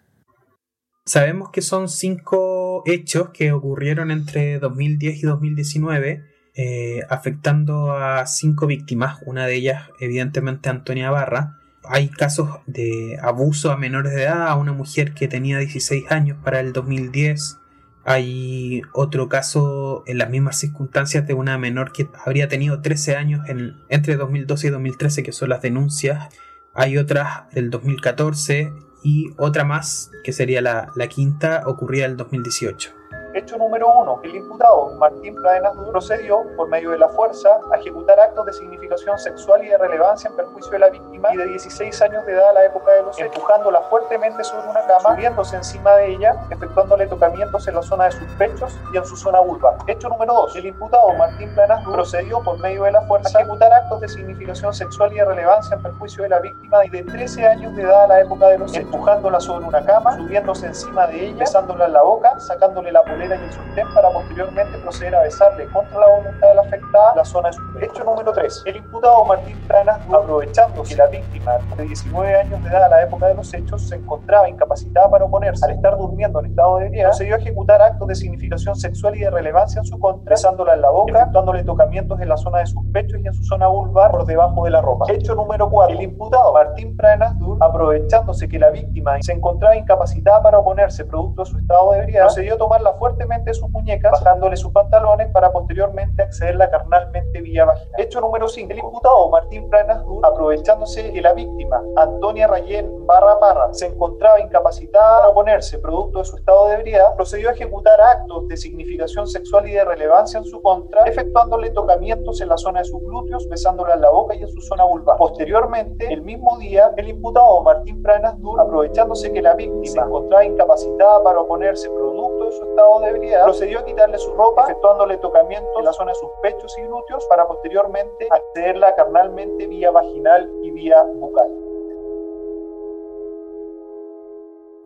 Sabemos 1.05 1.49
que 1.51 1.61
son 1.61 1.87
cinco 1.87 2.81
hechos 2.87 3.29
que 3.29 3.51
ocurrieron 3.51 4.09
entre 4.09 4.57
2010 4.57 5.17
y 5.17 5.21
2019, 5.21 6.23
eh, 6.55 7.01
afectando 7.09 7.91
a 7.91 8.25
cinco 8.25 8.65
víctimas, 8.65 9.19
una 9.27 9.45
de 9.45 9.55
ellas 9.55 9.89
evidentemente 9.99 10.69
Antonia 10.69 11.11
Barra. 11.11 11.59
Hay 11.89 12.09
casos 12.09 12.49
de 12.65 13.17
abuso 13.21 13.71
a 13.71 13.77
menores 13.77 14.13
de 14.13 14.23
edad, 14.23 14.47
a 14.47 14.55
una 14.55 14.73
mujer 14.73 15.13
que 15.13 15.27
tenía 15.27 15.59
16 15.59 16.11
años 16.11 16.37
para 16.43 16.59
el 16.59 16.73
2010. 16.73 17.59
Hay 18.03 18.81
otro 18.93 19.29
caso 19.29 20.03
en 20.05 20.19
las 20.19 20.29
mismas 20.29 20.57
circunstancias 20.57 21.25
de 21.25 21.33
una 21.33 21.57
menor 21.57 21.91
que 21.91 22.07
habría 22.25 22.47
tenido 22.47 22.81
13 22.81 23.15
años 23.15 23.49
en, 23.49 23.77
entre 23.89 24.15
2012 24.15 24.67
y 24.67 24.69
2013, 24.69 25.23
que 25.23 25.31
son 25.31 25.49
las 25.49 25.61
denuncias. 25.61 26.29
Hay 26.73 26.97
otras 26.97 27.49
del 27.53 27.69
2014 27.69 28.71
y 29.03 29.27
otra 29.37 29.63
más, 29.63 30.11
que 30.23 30.33
sería 30.33 30.61
la, 30.61 30.91
la 30.95 31.07
quinta, 31.07 31.63
ocurría 31.65 32.05
en 32.05 32.11
el 32.11 32.17
2018. 32.17 33.04
Hecho 33.35 33.57
número 33.57 33.91
uno. 33.91 34.21
El 34.23 34.33
imputado 34.33 34.93
Martín 34.97 35.35
Pradenas 35.35 35.73
procedió, 35.91 36.45
por 36.55 36.69
medio 36.69 36.91
de 36.91 36.97
la 36.97 37.09
fuerza, 37.09 37.49
a 37.69 37.75
ejecutar 37.75 38.17
actos 38.17 38.45
de 38.45 38.53
significación 38.53 39.19
sexual 39.19 39.61
y 39.61 39.67
de 39.67 39.77
relevancia 39.77 40.29
en 40.29 40.37
perjuicio 40.37 40.71
de 40.71 40.79
la 40.79 40.89
víctima 40.89 41.27
y 41.33 41.37
de 41.39 41.47
16 41.47 42.01
años 42.01 42.25
de 42.25 42.31
edad 42.31 42.51
a 42.51 42.53
la 42.53 42.63
época 42.63 42.93
de 42.93 43.03
los 43.03 43.19
hechos, 43.19 43.35
empujándola 43.35 43.81
fuertemente 43.89 44.41
sobre 44.41 44.69
una 44.69 44.79
cama, 44.85 45.15
subiéndose 45.15 45.57
encima 45.57 45.95
de 45.95 46.13
ella, 46.13 46.45
efectuándole 46.49 47.07
tocamientos 47.07 47.67
en 47.67 47.75
la 47.75 47.81
zona 47.81 48.05
de 48.05 48.11
sus 48.13 48.31
pechos 48.37 48.79
y 48.93 48.97
en 48.97 49.05
su 49.05 49.17
zona 49.17 49.41
vulva. 49.41 49.75
Hecho 49.85 50.07
número 50.07 50.33
dos. 50.33 50.55
El 50.55 50.67
imputado 50.67 51.13
Martín 51.15 51.53
Pradenas 51.53 51.83
procedió, 51.83 52.41
por 52.41 52.57
medio 52.59 52.85
de 52.85 52.91
la 52.93 53.01
fuerza, 53.01 53.37
a 53.37 53.41
ejecutar 53.41 53.73
actos 53.73 53.99
de 53.99 54.07
significación 54.07 54.73
sexual 54.73 55.11
y 55.11 55.17
de 55.17 55.25
relevancia 55.25 55.75
en 55.75 55.83
perjuicio 55.83 56.23
de 56.23 56.29
la 56.29 56.39
víctima 56.39 56.85
y 56.85 56.89
de 56.89 57.03
13 57.03 57.45
años 57.45 57.75
de 57.75 57.81
edad 57.81 58.05
a 58.05 58.07
la 58.07 58.21
época 58.21 58.47
de 58.47 58.59
los 58.59 58.71
hechos, 58.71 58.85
empujándola 58.85 59.41
sobre 59.41 59.65
una 59.65 59.83
cama, 59.83 60.15
subiéndose 60.15 60.67
encima 60.67 61.05
de 61.07 61.25
ella, 61.25 61.35
besándola 61.39 61.87
en 61.87 61.91
la 61.91 62.01
boca, 62.01 62.39
sacándole 62.39 62.93
la 62.93 63.03
polera 63.03 63.24
y 63.33 63.43
el 63.43 63.51
sostén 63.51 63.87
para 63.93 64.11
posteriormente 64.11 64.77
proceder 64.77 65.15
a 65.15 65.23
besarle 65.23 65.65
contra 65.67 65.99
la 65.99 66.07
voluntad 66.07 66.47
de 66.47 66.55
la 66.55 66.61
afectada 66.61 67.15
la 67.15 67.25
zona 67.25 67.49
de 67.49 67.53
su 67.53 67.61
Hecho 67.81 68.03
número 68.03 68.31
3. 68.31 68.63
El 68.65 68.75
imputado 68.77 69.25
Martín 69.25 69.59
Pranas, 69.67 69.99
aprovechando 70.07 70.83
que 70.83 70.95
la 70.95 71.07
víctima 71.07 71.57
de 71.75 71.83
19 71.83 72.35
años 72.35 72.63
de 72.63 72.69
edad 72.69 72.83
a 72.83 72.89
la 72.89 73.03
época 73.03 73.27
de 73.27 73.33
los 73.33 73.53
hechos 73.53 73.87
se 73.87 73.95
encontraba 73.95 74.47
incapacitada 74.47 75.09
para 75.09 75.25
oponerse 75.25 75.65
al 75.65 75.71
estar 75.71 75.97
durmiendo 75.97 76.39
en 76.39 76.47
estado 76.47 76.77
de 76.77 76.85
ebriedad, 76.85 77.09
procedió 77.09 77.35
a 77.35 77.37
ejecutar 77.39 77.81
actos 77.81 78.07
de 78.07 78.15
significación 78.15 78.75
sexual 78.75 79.15
y 79.15 79.21
de 79.21 79.31
relevancia 79.31 79.79
en 79.79 79.85
su 79.85 79.99
contra, 79.99 80.29
besándola 80.29 80.75
en 80.75 80.81
la 80.81 80.89
boca, 80.91 81.19
efectuándole 81.19 81.63
tocamientos 81.63 82.19
en 82.21 82.29
la 82.29 82.37
zona 82.37 82.59
de 82.59 82.67
sus 82.67 82.83
pechos 82.93 83.19
y 83.23 83.27
en 83.27 83.33
su 83.33 83.43
zona 83.43 83.67
vulvar 83.67 84.11
por 84.11 84.25
debajo 84.25 84.65
de 84.65 84.71
la 84.71 84.81
ropa. 84.81 85.05
Hecho 85.11 85.33
número 85.33 85.69
4. 85.69 85.95
El 85.95 86.03
imputado 86.03 86.53
Martín 86.53 86.95
Pranas 86.95 87.37
Dur, 87.39 87.57
aprovechándose 87.61 88.47
que 88.47 88.59
la 88.59 88.69
víctima 88.69 89.17
se 89.21 89.33
encontraba 89.33 89.75
incapacitada 89.75 90.41
para 90.43 90.59
oponerse 90.59 91.05
producto 91.05 91.43
de 91.43 91.49
su 91.49 91.57
estado 91.57 91.91
de 91.91 91.99
ebriedad, 91.99 92.25
procedió 92.25 92.55
a 92.55 92.57
tomarla 92.57 92.93
fuertemente 93.15 93.53
sus 93.53 93.69
muñecas, 93.69 94.11
bajándole 94.11 94.57
sus 94.57 94.71
pantalones 94.73 95.29
para 95.31 95.51
posteriormente 95.51 96.21
accederla 96.21 96.69
carnalmente 96.69 97.41
vía 97.41 97.65
vaginal. 97.65 97.95
Hecho 97.97 98.19
número 98.19 98.47
5. 98.47 98.71
El 98.71 98.79
imputado 98.79 99.29
Martín 99.29 99.69
Pranas 99.69 100.03
aprovechándose 100.23 101.13
que 101.13 101.21
la 101.21 101.33
víctima, 101.33 101.81
Antonia 101.95 102.47
Rayén 102.47 103.05
Barra 103.05 103.39
Parra, 103.39 103.73
se 103.73 103.87
encontraba 103.87 104.39
incapacitada 104.41 105.19
para 105.19 105.29
oponerse 105.29 105.79
producto 105.79 106.19
de 106.19 106.25
su 106.25 106.35
estado 106.35 106.67
de 106.67 106.75
ebriedad, 106.75 107.15
procedió 107.15 107.49
a 107.49 107.53
ejecutar 107.53 107.99
actos 108.01 108.47
de 108.49 108.57
significación 108.57 109.27
sexual 109.27 109.69
y 109.69 109.71
de 109.71 109.85
relevancia 109.85 110.37
en 110.37 110.45
su 110.45 110.61
contra, 110.61 111.03
efectuándole 111.03 111.69
tocamientos 111.69 112.41
en 112.41 112.49
la 112.49 112.57
zona 112.57 112.79
de 112.79 112.85
sus 112.85 113.01
glúteos, 113.01 113.47
besándola 113.47 113.93
en 113.93 114.01
la 114.01 114.09
boca 114.09 114.35
y 114.35 114.41
en 114.41 114.49
su 114.49 114.59
zona 114.61 114.83
vulvar. 114.83 115.17
Posteriormente, 115.17 116.11
el 116.11 116.21
mismo 116.21 116.57
día, 116.57 116.91
el 116.97 117.07
imputado 117.07 117.61
Martín 117.61 118.03
Pranas 118.03 118.35
aprovechándose 118.59 119.31
que 119.31 119.41
la 119.41 119.53
víctima 119.53 119.85
se 119.85 119.99
encontraba 119.99 120.43
incapacitada 120.43 121.23
para 121.23 121.39
oponerse 121.39 121.89
producto 121.89 122.14
de 122.45 122.57
su 122.57 122.63
estado 122.63 122.99
de 123.01 123.09
ebriedad, 123.09 123.43
procedió 123.43 123.79
a 123.79 123.85
quitarle 123.85 124.17
su 124.17 124.33
ropa, 124.33 124.63
efectuándole 124.63 125.17
tocamientos 125.17 125.71
en 125.77 125.85
la 125.85 125.93
zona 125.93 126.11
de 126.11 126.15
sus 126.15 126.29
pechos 126.41 126.77
y 126.77 126.81
glúteos 126.81 127.25
para 127.29 127.47
posteriormente 127.47 128.27
accederla 128.31 128.95
carnalmente 128.95 129.67
vía 129.67 129.91
vaginal 129.91 130.49
y 130.63 130.71
vía 130.71 131.03
bucal. 131.03 131.49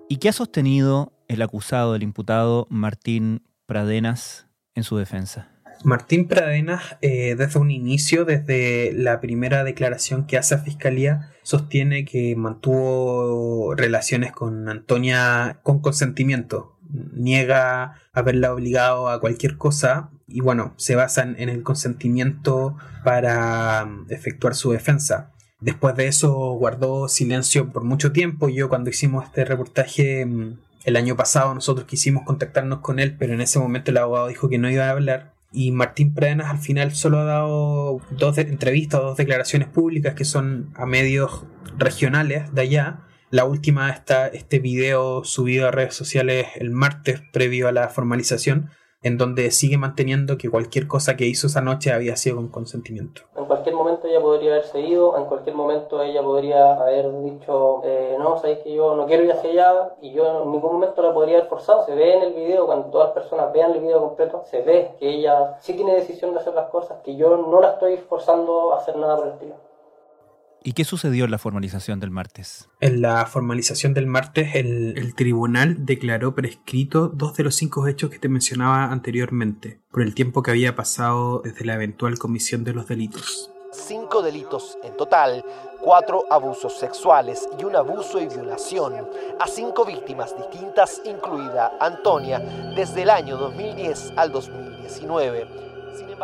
¿Y 0.07 0.17
qué 0.17 0.29
ha 0.29 0.33
sostenido 0.33 1.11
el 1.27 1.41
acusado, 1.41 1.95
el 1.95 2.03
imputado 2.03 2.65
Martín 2.69 3.43
Pradenas 3.67 4.47
en 4.73 4.83
su 4.83 4.97
defensa? 4.97 5.49
Martín 5.83 6.27
Pradenas, 6.27 6.97
eh, 7.01 7.35
desde 7.35 7.59
un 7.59 7.71
inicio, 7.71 8.25
desde 8.25 8.91
la 8.93 9.21
primera 9.21 9.63
declaración 9.63 10.25
que 10.25 10.37
hace 10.37 10.55
a 10.55 10.57
Fiscalía, 10.57 11.31
sostiene 11.43 12.03
que 12.03 12.35
mantuvo 12.35 13.75
relaciones 13.75 14.31
con 14.31 14.67
Antonia 14.67 15.59
con 15.63 15.79
consentimiento, 15.79 16.78
niega 16.89 18.01
haberla 18.13 18.53
obligado 18.53 19.09
a 19.09 19.19
cualquier 19.19 19.57
cosa 19.57 20.09
y 20.27 20.41
bueno, 20.41 20.73
se 20.77 20.95
basa 20.95 21.23
en 21.23 21.49
el 21.49 21.63
consentimiento 21.63 22.75
para 23.03 23.85
um, 23.85 24.05
efectuar 24.09 24.55
su 24.55 24.71
defensa. 24.71 25.31
Después 25.59 25.95
de 25.95 26.07
eso 26.07 26.31
guardó 26.53 27.09
silencio 27.09 27.71
por 27.71 27.83
mucho 27.83 28.11
tiempo. 28.11 28.49
Yo 28.49 28.69
cuando 28.69 28.89
hicimos 28.89 29.25
este 29.25 29.45
reportaje 29.45 30.25
um, 30.25 30.57
el 30.85 30.95
año 30.95 31.15
pasado 31.15 31.53
nosotros 31.53 31.87
quisimos 31.87 32.23
contactarnos 32.23 32.79
con 32.79 32.99
él, 32.99 33.15
pero 33.17 33.33
en 33.33 33.41
ese 33.41 33.59
momento 33.59 33.91
el 33.91 33.97
abogado 33.97 34.27
dijo 34.27 34.49
que 34.49 34.57
no 34.57 34.69
iba 34.69 34.85
a 34.85 34.91
hablar. 34.91 35.33
Y 35.51 35.71
Martín 35.71 36.13
Pradenas 36.13 36.51
al 36.51 36.59
final 36.59 36.93
solo 36.93 37.19
ha 37.19 37.23
dado 37.23 38.01
dos 38.11 38.37
entrevistas, 38.37 39.01
dos 39.01 39.17
declaraciones 39.17 39.67
públicas 39.67 40.13
que 40.13 40.25
son 40.25 40.71
a 40.75 40.85
medios 40.85 41.43
regionales 41.77 42.53
de 42.53 42.61
allá 42.61 42.99
la 43.31 43.45
última 43.45 43.91
está 43.91 44.27
este 44.27 44.59
video 44.59 45.23
subido 45.23 45.67
a 45.67 45.71
redes 45.71 45.93
sociales 45.93 46.47
el 46.55 46.71
martes 46.71 47.21
previo 47.31 47.67
a 47.67 47.71
la 47.71 47.89
formalización, 47.89 48.69
en 49.01 49.17
donde 49.17 49.51
sigue 49.51 49.77
manteniendo 49.77 50.37
que 50.37 50.49
cualquier 50.49 50.87
cosa 50.87 51.15
que 51.15 51.25
hizo 51.25 51.47
esa 51.47 51.61
noche 51.61 51.93
había 51.93 52.15
sido 52.15 52.37
con 52.37 52.49
consentimiento. 52.49 53.21
En 53.37 53.45
cualquier 53.45 53.75
momento 53.75 54.07
ella 54.07 54.19
podría 54.19 54.53
haberse 54.53 54.81
ido, 54.81 55.17
en 55.17 55.25
cualquier 55.25 55.55
momento 55.55 56.01
ella 56.01 56.21
podría 56.21 56.73
haber 56.73 57.05
dicho, 57.23 57.81
eh, 57.85 58.17
no, 58.19 58.37
sabéis 58.37 58.59
que 58.59 58.73
yo 58.73 58.95
no 58.95 59.05
quiero 59.05 59.23
ir 59.23 59.31
hacia 59.31 59.51
allá, 59.51 59.95
y 60.01 60.11
yo 60.11 60.43
en 60.43 60.51
ningún 60.51 60.73
momento 60.73 61.01
la 61.01 61.13
podría 61.13 61.37
haber 61.37 61.49
forzado. 61.49 61.85
Se 61.85 61.95
ve 61.95 62.15
en 62.15 62.23
el 62.23 62.33
video, 62.33 62.65
cuando 62.65 62.89
todas 62.89 63.09
las 63.09 63.13
personas 63.13 63.53
vean 63.53 63.71
el 63.71 63.79
video 63.79 64.01
completo, 64.01 64.43
se 64.45 64.63
ve 64.63 64.95
que 64.99 65.07
ella 65.07 65.57
sí 65.61 65.73
tiene 65.73 65.93
decisión 65.93 66.33
de 66.33 66.39
hacer 66.39 66.53
las 66.53 66.69
cosas, 66.69 66.97
que 67.03 67.15
yo 67.15 67.37
no 67.37 67.61
la 67.61 67.73
estoy 67.73 67.97
forzando 67.97 68.73
a 68.73 68.79
hacer 68.79 68.97
nada 68.97 69.15
por 69.15 69.27
el 69.27 69.33
estilo. 69.33 69.68
¿Y 70.63 70.73
qué 70.73 70.83
sucedió 70.83 71.25
en 71.25 71.31
la 71.31 71.37
formalización 71.37 71.99
del 71.99 72.11
martes? 72.11 72.69
En 72.81 73.01
la 73.01 73.25
formalización 73.25 73.93
del 73.93 74.07
martes, 74.07 74.55
el, 74.55 74.97
el, 74.97 75.15
tribunal 75.15 75.85
declaró 75.85 76.35
prescrito 76.35 77.07
dos 77.07 77.37
de 77.37 77.43
los 77.43 77.55
cinco 77.55 77.87
hechos 77.87 78.09
que 78.09 78.19
te 78.19 78.27
mencionaba 78.27 78.91
anteriormente, 78.91 79.79
por 79.91 80.01
el 80.01 80.13
tiempo 80.13 80.43
que 80.43 80.51
había 80.51 80.75
pasado 80.75 81.41
desde 81.43 81.63
la 81.63 81.75
eventual 81.75 82.19
comisión 82.19 82.65
de 82.65 82.73
los 82.73 82.87
delitos. 82.87 83.51
Cinco 83.71 84.21
delitos 84.21 84.77
en 84.83 84.97
total, 84.97 85.45
cuatro 85.79 86.25
abusos 86.31 86.77
sexuales 86.77 87.47
y 87.59 87.63
un 87.63 87.75
abuso 87.75 88.19
y 88.19 88.27
violación 88.27 89.07
a 89.39 89.47
cinco 89.47 89.85
víctimas 89.85 90.35
distintas, 90.35 91.01
incluida 91.05 91.73
Antonia, 91.79 92.39
desde 92.75 93.03
el 93.03 93.11
año 93.11 93.37
2010 93.37 94.13
al 94.17 94.31
2019. 94.31 95.68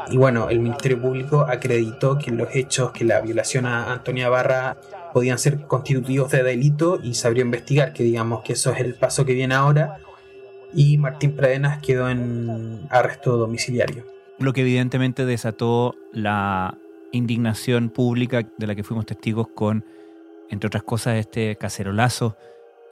Y 0.09 0.17
bueno, 0.17 0.49
el 0.49 0.59
Ministerio 0.59 1.01
Público 1.01 1.45
acreditó 1.47 2.17
que 2.17 2.31
los 2.31 2.55
hechos, 2.55 2.91
que 2.91 3.05
la 3.05 3.21
violación 3.21 3.65
a 3.65 3.91
Antonia 3.93 4.29
Barra 4.29 4.77
podían 5.13 5.39
ser 5.39 5.61
constitutivos 5.61 6.31
de 6.31 6.43
delito 6.43 6.99
y 7.01 7.13
se 7.13 7.27
abrió 7.27 7.43
a 7.43 7.45
investigar, 7.45 7.93
que 7.93 8.03
digamos 8.03 8.43
que 8.43 8.53
eso 8.53 8.71
es 8.71 8.79
el 8.81 8.95
paso 8.95 9.25
que 9.25 9.33
viene 9.33 9.55
ahora. 9.55 9.97
Y 10.73 10.97
Martín 10.97 11.35
Pradenas 11.35 11.81
quedó 11.81 12.09
en 12.09 12.81
arresto 12.89 13.37
domiciliario. 13.37 14.03
Lo 14.37 14.51
que 14.51 14.61
evidentemente 14.61 15.25
desató 15.25 15.95
la 16.11 16.77
indignación 17.13 17.89
pública 17.89 18.45
de 18.57 18.67
la 18.67 18.75
que 18.75 18.83
fuimos 18.83 19.05
testigos 19.05 19.47
con, 19.47 19.85
entre 20.49 20.67
otras 20.67 20.83
cosas, 20.83 21.15
este 21.15 21.55
cacerolazo 21.55 22.35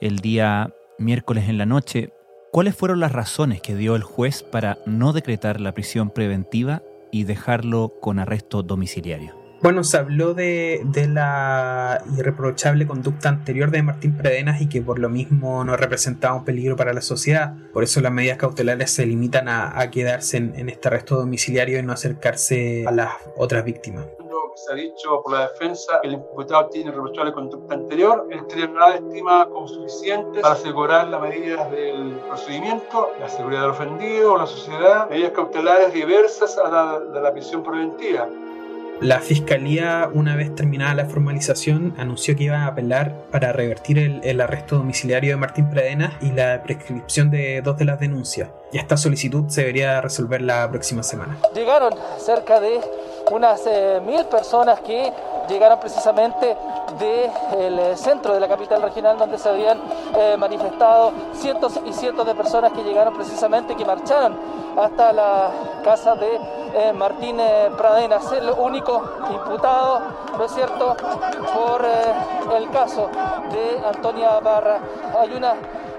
el 0.00 0.18
día 0.20 0.72
miércoles 0.98 1.48
en 1.48 1.58
la 1.58 1.66
noche. 1.66 2.12
¿Cuáles 2.54 2.76
fueron 2.76 3.00
las 3.00 3.10
razones 3.10 3.60
que 3.60 3.74
dio 3.74 3.96
el 3.96 4.04
juez 4.04 4.44
para 4.44 4.78
no 4.86 5.12
decretar 5.12 5.60
la 5.60 5.74
prisión 5.74 6.10
preventiva 6.10 6.84
y 7.10 7.24
dejarlo 7.24 7.94
con 8.00 8.20
arresto 8.20 8.62
domiciliario? 8.62 9.34
Bueno, 9.60 9.82
se 9.82 9.96
habló 9.96 10.34
de, 10.34 10.82
de, 10.84 11.08
la 11.08 12.00
irreprochable 12.16 12.86
conducta 12.86 13.28
anterior 13.28 13.72
de 13.72 13.82
Martín 13.82 14.16
Predenas 14.16 14.60
y 14.60 14.68
que 14.68 14.80
por 14.82 15.00
lo 15.00 15.08
mismo 15.08 15.64
no 15.64 15.76
representaba 15.76 16.36
un 16.36 16.44
peligro 16.44 16.76
para 16.76 16.92
la 16.92 17.00
sociedad. 17.00 17.56
Por 17.72 17.82
eso 17.82 18.00
las 18.00 18.12
medidas 18.12 18.38
cautelares 18.38 18.92
se 18.92 19.04
limitan 19.04 19.48
a, 19.48 19.90
quedarse 19.90 20.36
en, 20.36 20.54
en, 20.54 20.68
este 20.68 20.86
arresto 20.86 21.16
domiciliario 21.16 21.80
y 21.80 21.82
no 21.82 21.92
acercarse 21.92 22.84
a 22.86 22.92
las 22.92 23.14
otras 23.36 23.64
víctimas. 23.64 24.04
Se 24.54 24.72
ha 24.72 24.76
dicho 24.76 25.20
por 25.22 25.32
la 25.32 25.48
defensa 25.48 26.00
que 26.00 26.08
el 26.08 26.14
imputado 26.14 26.68
tiene 26.68 26.90
irreprochable 26.90 27.32
conducta 27.32 27.74
anterior. 27.74 28.26
El 28.30 28.46
tribunal 28.46 28.94
estima 28.94 29.48
como 29.48 29.66
suficiente 29.66 30.40
para 30.40 30.54
asegurar 30.54 31.08
las 31.08 31.20
medidas 31.20 31.70
del 31.70 32.20
procedimiento, 32.28 33.10
la 33.18 33.28
seguridad 33.28 33.62
del 33.62 33.70
ofendido, 33.70 34.38
la 34.38 34.46
sociedad, 34.46 35.10
medidas 35.10 35.32
cautelares 35.32 35.92
diversas 35.92 36.56
a 36.58 36.70
la 36.70 37.00
de 37.00 37.20
la 37.20 37.32
prisión 37.32 37.62
preventiva. 37.62 38.28
La 39.00 39.18
Fiscalía, 39.18 40.08
una 40.14 40.36
vez 40.36 40.54
terminada 40.54 40.94
la 40.94 41.06
formalización, 41.06 41.94
anunció 41.98 42.36
que 42.36 42.44
iba 42.44 42.58
a 42.58 42.66
apelar 42.68 43.26
para 43.32 43.52
revertir 43.52 43.98
el, 43.98 44.20
el, 44.22 44.40
arresto 44.40 44.76
domiciliario 44.76 45.32
de 45.32 45.36
Martín 45.36 45.68
Pradenas 45.68 46.14
y 46.22 46.30
la 46.30 46.62
prescripción 46.62 47.28
de 47.28 47.60
dos 47.60 47.76
de 47.76 47.86
las 47.86 47.98
denuncias. 47.98 48.50
Y 48.72 48.78
esta 48.78 48.96
solicitud 48.96 49.48
se 49.48 49.62
debería 49.62 50.00
resolver 50.00 50.42
la 50.42 50.70
próxima 50.70 51.02
semana. 51.02 51.36
Llegaron 51.54 51.92
cerca 52.18 52.60
de 52.60 52.80
unas 53.30 53.66
eh, 53.66 54.00
mil 54.04 54.24
personas 54.26 54.80
que 54.80 55.12
llegaron 55.48 55.78
precisamente 55.78 56.56
del 56.98 57.76
de 57.76 57.96
centro 57.96 58.34
de 58.34 58.40
la 58.40 58.48
capital 58.48 58.80
regional 58.82 59.18
donde 59.18 59.38
se 59.38 59.48
habían 59.48 59.80
eh, 60.16 60.36
manifestado 60.38 61.12
cientos 61.34 61.80
y 61.84 61.92
cientos 61.92 62.26
de 62.26 62.34
personas 62.34 62.72
que 62.72 62.82
llegaron 62.82 63.14
precisamente, 63.14 63.74
que 63.74 63.84
marcharon 63.84 64.38
hasta 64.78 65.12
la 65.12 65.50
casa 65.82 66.14
de 66.14 66.38
eh, 66.74 66.92
Martín 66.92 67.38
eh, 67.40 67.70
Pradenas, 67.76 68.30
el 68.32 68.50
único 68.50 69.02
imputado, 69.30 70.00
¿no 70.36 70.44
es 70.44 70.52
cierto?, 70.52 70.96
por 71.54 71.84
eh, 71.84 72.56
el 72.56 72.70
caso 72.70 73.08
de 73.50 73.80
Antonia 73.86 74.40
Barra. 74.40 74.80
Hay 75.20 75.32
una 75.32 75.54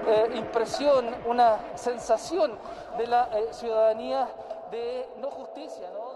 eh, 0.06 0.30
impresión, 0.36 1.14
una 1.26 1.56
sensación 1.74 2.52
de 2.98 3.06
la 3.06 3.28
ciudadanía 3.50 4.28
de 4.70 5.08
no 5.18 5.30
justicia, 5.30 5.88
¿no? 5.92 6.15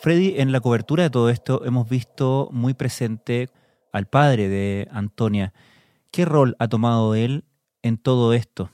Freddy, 0.00 0.34
en 0.38 0.52
la 0.52 0.60
cobertura 0.60 1.04
de 1.04 1.10
todo 1.10 1.30
esto 1.30 1.64
hemos 1.64 1.88
visto 1.88 2.48
muy 2.52 2.74
presente 2.74 3.48
al 3.92 4.06
padre 4.06 4.48
de 4.48 4.88
Antonia. 4.90 5.52
¿Qué 6.10 6.24
rol 6.24 6.56
ha 6.58 6.68
tomado 6.68 7.14
él 7.14 7.44
en 7.82 7.98
todo 7.98 8.32
esto? 8.32 8.70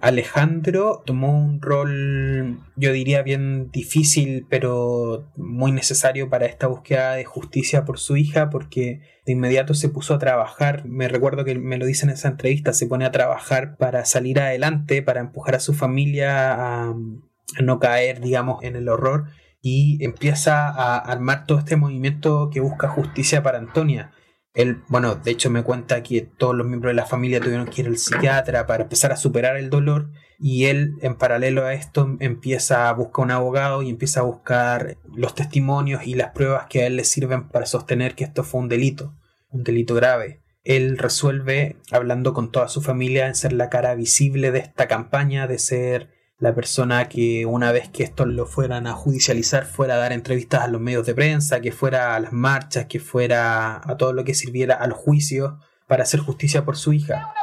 Alejandro 0.00 1.02
tomó 1.04 1.38
un 1.38 1.60
rol, 1.60 2.58
yo 2.76 2.92
diría, 2.92 3.22
bien 3.22 3.70
difícil, 3.70 4.46
pero 4.48 5.30
muy 5.36 5.72
necesario 5.72 6.30
para 6.30 6.46
esta 6.46 6.68
búsqueda 6.68 7.14
de 7.14 7.24
justicia 7.24 7.84
por 7.84 7.98
su 7.98 8.16
hija, 8.16 8.48
porque 8.48 9.02
de 9.26 9.32
inmediato 9.32 9.74
se 9.74 9.90
puso 9.90 10.14
a 10.14 10.18
trabajar, 10.18 10.86
me 10.86 11.06
recuerdo 11.08 11.44
que 11.44 11.54
me 11.58 11.76
lo 11.76 11.84
dice 11.84 12.06
en 12.06 12.12
esa 12.12 12.28
entrevista, 12.28 12.72
se 12.72 12.86
pone 12.86 13.04
a 13.04 13.12
trabajar 13.12 13.76
para 13.76 14.06
salir 14.06 14.40
adelante, 14.40 15.02
para 15.02 15.20
empujar 15.20 15.54
a 15.56 15.60
su 15.60 15.74
familia 15.74 16.54
a, 16.54 16.84
a 16.88 17.62
no 17.62 17.78
caer, 17.78 18.20
digamos, 18.20 18.64
en 18.64 18.76
el 18.76 18.88
horror, 18.88 19.26
y 19.62 20.02
empieza 20.04 20.68
a 20.68 20.98
armar 20.98 21.46
todo 21.46 21.58
este 21.58 21.76
movimiento 21.76 22.50
que 22.52 22.60
busca 22.60 22.88
justicia 22.88 23.42
para 23.42 23.58
Antonia. 23.58 24.12
Él, 24.52 24.82
bueno, 24.88 25.14
de 25.14 25.30
hecho 25.30 25.50
me 25.50 25.62
cuenta 25.62 26.02
que 26.02 26.22
todos 26.22 26.56
los 26.56 26.66
miembros 26.66 26.90
de 26.90 26.96
la 26.96 27.06
familia 27.06 27.40
tuvieron 27.40 27.66
que 27.66 27.82
ir 27.82 27.86
al 27.86 27.98
psiquiatra 27.98 28.66
para 28.66 28.84
empezar 28.84 29.12
a 29.12 29.16
superar 29.16 29.56
el 29.56 29.70
dolor 29.70 30.10
y 30.40 30.64
él 30.64 30.94
en 31.02 31.16
paralelo 31.16 31.66
a 31.66 31.74
esto 31.74 32.16
empieza 32.18 32.88
a 32.88 32.92
buscar 32.94 33.24
un 33.26 33.30
abogado 33.30 33.82
y 33.82 33.90
empieza 33.90 34.20
a 34.20 34.24
buscar 34.24 34.96
los 35.14 35.34
testimonios 35.34 36.06
y 36.06 36.14
las 36.14 36.30
pruebas 36.30 36.66
que 36.68 36.82
a 36.82 36.86
él 36.86 36.96
le 36.96 37.04
sirven 37.04 37.48
para 37.48 37.66
sostener 37.66 38.14
que 38.14 38.24
esto 38.24 38.42
fue 38.42 38.60
un 38.60 38.68
delito, 38.68 39.14
un 39.50 39.62
delito 39.62 39.94
grave. 39.94 40.40
Él 40.64 40.98
resuelve, 40.98 41.76
hablando 41.90 42.34
con 42.34 42.50
toda 42.50 42.68
su 42.68 42.82
familia, 42.82 43.28
en 43.28 43.34
ser 43.34 43.52
la 43.52 43.70
cara 43.70 43.94
visible 43.94 44.50
de 44.50 44.58
esta 44.58 44.88
campaña, 44.88 45.46
de 45.46 45.58
ser 45.58 46.10
la 46.40 46.54
persona 46.54 47.08
que 47.08 47.44
una 47.44 47.70
vez 47.70 47.90
que 47.90 48.02
esto 48.02 48.24
lo 48.24 48.46
fueran 48.46 48.86
a 48.86 48.94
judicializar 48.94 49.66
fuera 49.66 49.94
a 49.94 49.98
dar 49.98 50.12
entrevistas 50.12 50.62
a 50.62 50.68
los 50.68 50.80
medios 50.80 51.06
de 51.06 51.14
prensa, 51.14 51.60
que 51.60 51.70
fuera 51.70 52.16
a 52.16 52.20
las 52.20 52.32
marchas, 52.32 52.86
que 52.86 52.98
fuera 52.98 53.76
a 53.76 53.96
todo 53.98 54.14
lo 54.14 54.24
que 54.24 54.34
sirviera 54.34 54.74
al 54.74 54.92
juicio 54.92 55.58
para 55.86 56.04
hacer 56.04 56.20
justicia 56.20 56.64
por 56.64 56.78
su 56.78 56.94
hija. 56.94 57.34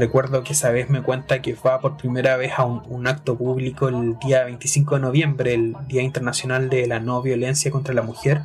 Recuerdo 0.00 0.42
que 0.42 0.54
esa 0.54 0.70
vez 0.70 0.88
me 0.88 1.02
cuenta 1.02 1.42
que 1.42 1.52
va 1.54 1.78
por 1.78 1.98
primera 1.98 2.38
vez 2.38 2.52
a 2.56 2.64
un, 2.64 3.06
acto 3.06 3.36
público 3.36 3.88
el 3.88 4.18
día 4.18 4.44
25 4.44 4.94
de 4.94 5.00
noviembre, 5.02 5.52
el 5.52 5.76
Día 5.88 6.00
Internacional 6.00 6.70
de 6.70 6.86
la 6.86 7.00
No 7.00 7.20
Violencia 7.20 7.70
contra 7.70 7.92
la 7.92 8.00
Mujer, 8.00 8.40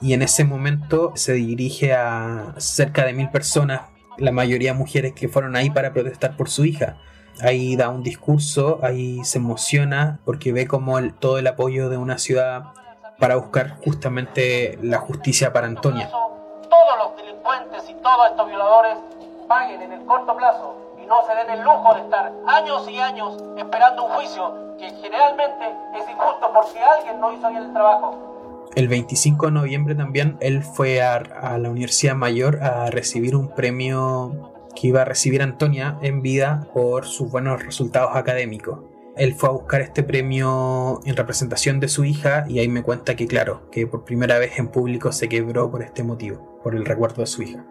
y 0.00 0.12
en 0.12 0.22
ese 0.22 0.42
momento 0.42 1.12
se 1.14 1.34
dirige 1.34 1.94
a 1.94 2.52
cerca 2.56 3.04
de 3.04 3.12
mil 3.12 3.30
personas, 3.30 3.82
la 4.18 4.32
mayoría 4.32 4.74
mujeres 4.74 5.12
que 5.12 5.28
fueron 5.28 5.54
ahí 5.54 5.70
para 5.70 5.92
protestar 5.92 6.36
por 6.36 6.50
su 6.50 6.64
hija. 6.64 6.96
Ahí 7.40 7.76
da 7.76 7.88
un 7.88 8.02
discurso, 8.02 8.80
ahí 8.82 9.22
se 9.22 9.38
emociona 9.38 10.18
porque 10.24 10.52
ve 10.52 10.66
como 10.66 11.00
todo 11.12 11.38
el 11.38 11.46
apoyo 11.46 11.88
de 11.90 11.96
una 11.96 12.18
ciudad 12.18 12.72
para 13.20 13.36
buscar 13.36 13.76
justamente 13.84 14.80
la 14.82 14.98
justicia 14.98 15.52
para 15.52 15.68
Antonia. 15.68 16.10
Todos 16.10 16.98
los 16.98 17.16
delincuentes 17.18 17.88
y 17.88 17.94
todos 18.02 18.30
estos 18.32 18.48
violadores 18.48 18.98
paguen 19.46 19.82
en 19.82 19.92
el 19.92 20.04
corto 20.04 20.36
plazo 20.36 20.74
y 21.02 21.06
no 21.06 21.16
se 21.26 21.34
den 21.34 21.58
el 21.58 21.64
lujo 21.64 21.94
de 21.94 22.00
estar 22.00 22.32
años 22.46 22.88
y 22.88 22.98
años 22.98 23.42
esperando 23.56 24.04
un 24.04 24.12
juicio 24.12 24.76
que 24.78 24.90
generalmente 24.90 25.64
es 25.94 26.08
injusto 26.08 26.50
porque 26.52 26.78
alguien 26.80 27.20
no 27.20 27.32
hizo 27.32 27.48
bien 27.48 27.62
el 27.62 27.72
trabajo. 27.72 28.68
El 28.74 28.88
25 28.88 29.46
de 29.46 29.52
noviembre 29.52 29.94
también 29.94 30.36
él 30.40 30.62
fue 30.62 31.00
a, 31.00 31.14
a, 31.14 31.58
la 31.58 31.70
Universidad 31.70 32.14
Mayor 32.14 32.62
a 32.62 32.90
recibir 32.90 33.34
un 33.34 33.48
premio 33.48 34.52
que 34.74 34.88
iba 34.88 35.02
a 35.02 35.04
recibir 35.04 35.42
Antonia 35.42 35.98
en 36.02 36.20
vida 36.20 36.66
por 36.74 37.06
sus 37.06 37.30
buenos 37.30 37.62
resultados 37.62 38.14
académicos. 38.14 38.80
Él 39.16 39.34
fue 39.34 39.48
a 39.48 39.52
buscar 39.52 39.80
este 39.80 40.02
premio 40.02 41.00
en 41.06 41.16
representación 41.16 41.80
de 41.80 41.88
su 41.88 42.04
hija 42.04 42.44
y 42.48 42.58
ahí 42.58 42.68
me 42.68 42.82
cuenta 42.82 43.16
que 43.16 43.26
claro, 43.26 43.70
que 43.70 43.86
por 43.86 44.04
primera 44.04 44.38
vez 44.38 44.58
en 44.58 44.68
público 44.68 45.10
se 45.10 45.30
quebró 45.30 45.70
por 45.70 45.82
este 45.82 46.02
motivo, 46.02 46.60
por 46.62 46.74
el 46.74 46.84
recuerdo 46.84 47.22
de 47.22 47.26
su 47.26 47.42
hija. 47.42 47.64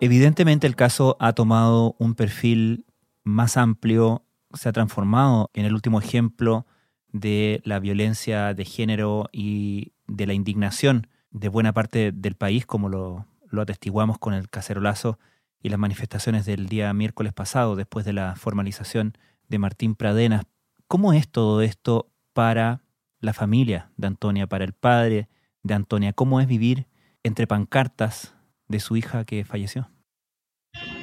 Evidentemente 0.00 0.66
el 0.66 0.76
caso 0.76 1.16
ha 1.20 1.32
tomado 1.32 1.96
un 1.98 2.14
perfil 2.14 2.84
más 3.22 3.56
amplio, 3.56 4.24
se 4.52 4.68
ha 4.68 4.72
transformado 4.72 5.50
en 5.54 5.64
el 5.64 5.72
último 5.72 6.00
ejemplo 6.00 6.66
de 7.12 7.62
la 7.64 7.78
violencia 7.78 8.54
de 8.54 8.64
género 8.64 9.28
y 9.32 9.92
de 10.06 10.26
la 10.26 10.34
indignación 10.34 11.06
de 11.30 11.48
buena 11.48 11.72
parte 11.72 12.12
del 12.12 12.34
país, 12.34 12.66
como 12.66 12.88
lo, 12.88 13.26
lo 13.48 13.62
atestiguamos 13.62 14.18
con 14.18 14.34
el 14.34 14.50
cacerolazo 14.50 15.18
y 15.62 15.70
las 15.70 15.78
manifestaciones 15.78 16.44
del 16.44 16.66
día 16.66 16.92
miércoles 16.92 17.32
pasado, 17.32 17.74
después 17.74 18.04
de 18.04 18.12
la 18.12 18.36
formalización 18.36 19.16
de 19.48 19.58
Martín 19.58 19.94
Pradenas. 19.94 20.44
¿Cómo 20.88 21.12
es 21.12 21.28
todo 21.28 21.62
esto 21.62 22.10
para 22.32 22.82
la 23.20 23.32
familia 23.32 23.90
de 23.96 24.08
Antonia, 24.08 24.46
para 24.46 24.64
el 24.64 24.74
padre 24.74 25.28
de 25.62 25.74
Antonia? 25.74 26.12
¿Cómo 26.12 26.40
es 26.40 26.46
vivir 26.46 26.86
entre 27.22 27.46
pancartas 27.46 28.34
de 28.68 28.80
su 28.80 28.96
hija 28.96 29.24
que 29.24 29.44
falleció? 29.44 29.90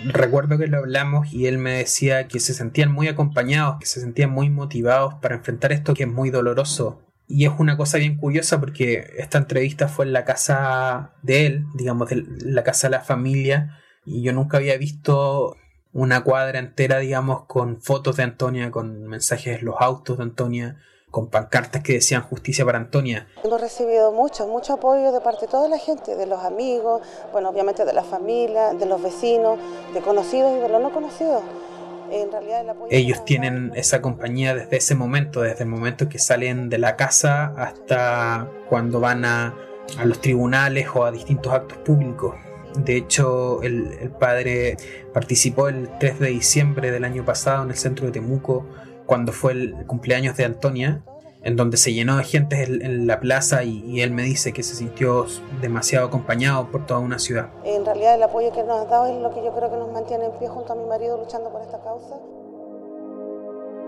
Recuerdo 0.06 0.58
que 0.58 0.67
lo 0.67 0.78
hablamos 0.78 1.32
y 1.32 1.47
él 1.47 1.58
me 1.58 1.78
decía 1.78 2.28
que 2.28 2.39
se 2.39 2.54
sentían 2.54 2.91
muy 2.91 3.08
acompañados, 3.08 3.78
que 3.80 3.86
se 3.86 4.02
sentían 4.02 4.32
muy 4.32 4.50
motivados 4.50 5.15
para 5.15 5.36
enfrentar 5.36 5.71
esto 5.71 5.93
que 5.93 6.04
es 6.04 6.10
muy 6.10 6.30
doloroso. 6.30 7.02
Y 7.28 7.45
es 7.45 7.52
una 7.58 7.78
cosa 7.78 7.97
bien 7.97 8.17
curiosa 8.17 8.60
porque 8.60 9.13
esta 9.17 9.38
entrevista 9.38 9.88
fue 9.88 10.06
en 10.06 10.13
la 10.13 10.26
casa 10.26 11.13
de 11.21 11.45
él, 11.45 11.65
digamos, 11.76 12.10
de 12.10 12.26
la 12.43 12.63
casa 12.63 12.88
de 12.88 12.91
la 12.91 13.02
familia, 13.02 13.78
y 14.06 14.24
yo 14.24 14.34
nunca 14.34 14.58
había 14.58 14.78
visto 14.78 15.56
una 15.93 16.24
cuadra 16.24 16.60
entera, 16.60 17.00
digamos, 17.00 17.45
con 17.45 17.82
fotos 17.82 18.17
de 18.17 18.24
Antonia, 18.24 18.71
con 18.71 19.08
mensajes 19.08 19.60
en 19.60 19.65
los 19.65 19.76
autos 19.80 20.17
de 20.17 20.24
Antonia, 20.24 20.78
con 21.12 21.28
pancartas 21.28 21.84
que 21.84 21.93
decían 21.93 22.24
justicia 22.24 22.65
para 22.65 22.78
Antonia. 22.78 23.28
Hemos 23.43 23.60
recibido 23.60 24.12
mucho, 24.13 24.47
mucho 24.47 24.74
apoyo 24.74 25.12
de 25.12 25.19
parte 25.19 25.41
de 25.45 25.52
toda 25.52 25.67
la 25.67 25.78
gente, 25.78 26.15
de 26.15 26.26
los 26.26 26.43
amigos, 26.43 27.02
bueno, 27.34 27.50
obviamente 27.50 27.86
de 27.86 27.93
la 27.93 28.04
familia, 28.04 28.74
de 28.74 28.86
los 28.86 29.02
vecinos, 29.04 29.60
de 29.93 30.00
conocidos 30.00 30.54
y 30.58 30.60
de 30.62 30.69
los 30.69 30.82
no 30.82 30.91
conocidos. 30.91 31.43
En 32.10 32.32
realidad 32.32 32.62
el 32.62 32.69
apoyo 32.69 32.88
Ellos 32.89 33.24
tienen 33.24 33.71
esa 33.76 34.02
compañía 34.02 34.56
desde 34.56 34.78
ese 34.78 34.95
momento, 34.95 35.41
desde 35.41 35.63
el 35.63 35.69
momento 35.69 36.10
que 36.10 36.17
salen 36.17 36.69
de 36.69 36.78
la 36.78 36.95
casa 36.95 37.54
hasta 37.58 38.50
cuando 38.69 39.00
van 39.00 39.26
a, 39.26 39.56
a 39.97 40.06
los 40.06 40.19
tribunales 40.19 40.88
o 40.93 41.04
a 41.06 41.12
distintos 41.12 41.54
actos 41.54 41.78
públicos. 41.80 42.36
De 42.76 42.95
hecho, 42.95 43.62
el, 43.63 43.97
el, 44.02 44.10
padre 44.12 44.78
participó 45.13 45.67
el 45.67 45.89
3 46.00 46.19
de 46.19 46.30
diciembre 46.30 46.89
del 46.89 47.04
año 47.04 47.26
pasado 47.26 47.63
en 47.63 47.69
el 47.69 47.76
centro 47.76 48.06
de 48.06 48.13
Temuco, 48.13 48.65
cuando 49.12 49.34
fue 49.34 49.52
el 49.52 49.76
cumpleaños 49.88 50.38
de 50.38 50.45
Antonia, 50.45 51.04
en 51.43 51.58
donde 51.58 51.76
se 51.76 51.93
llenó 51.93 52.15
de 52.15 52.24
gente 52.24 52.63
en, 52.63 52.82
en 52.82 53.08
la 53.08 53.19
plaza 53.19 53.62
y, 53.65 53.84
y, 53.86 54.00
él 54.00 54.12
me 54.12 54.24
dice 54.24 54.54
que 54.54 54.63
se 54.63 54.74
sintió 54.74 55.26
demasiado 55.60 56.08
acompañado 56.08 56.71
por 56.71 56.86
toda 56.86 57.02
una 57.02 57.19
ciudad. 57.19 57.50
En 57.65 57.86
realidad 57.86 58.15
el 58.15 58.24
apoyo 58.24 58.54
que 58.54 58.63
nos 58.63 58.86
ha 58.86 58.89
dado 58.89 59.08
es 59.08 59.21
lo 59.21 59.30
que 59.34 59.43
yo 59.43 59.54
creo 59.54 59.69
que 59.69 59.76
nos 59.76 59.91
mantiene 59.91 60.28
en 60.28 60.32
pie 60.39 60.47
junto 60.47 60.71
a 60.71 60.78
mi 60.78 60.86
marido 60.86 61.17
luchando 61.17 61.52
por 61.52 61.62
esta 61.62 61.84
causa. 61.84 62.15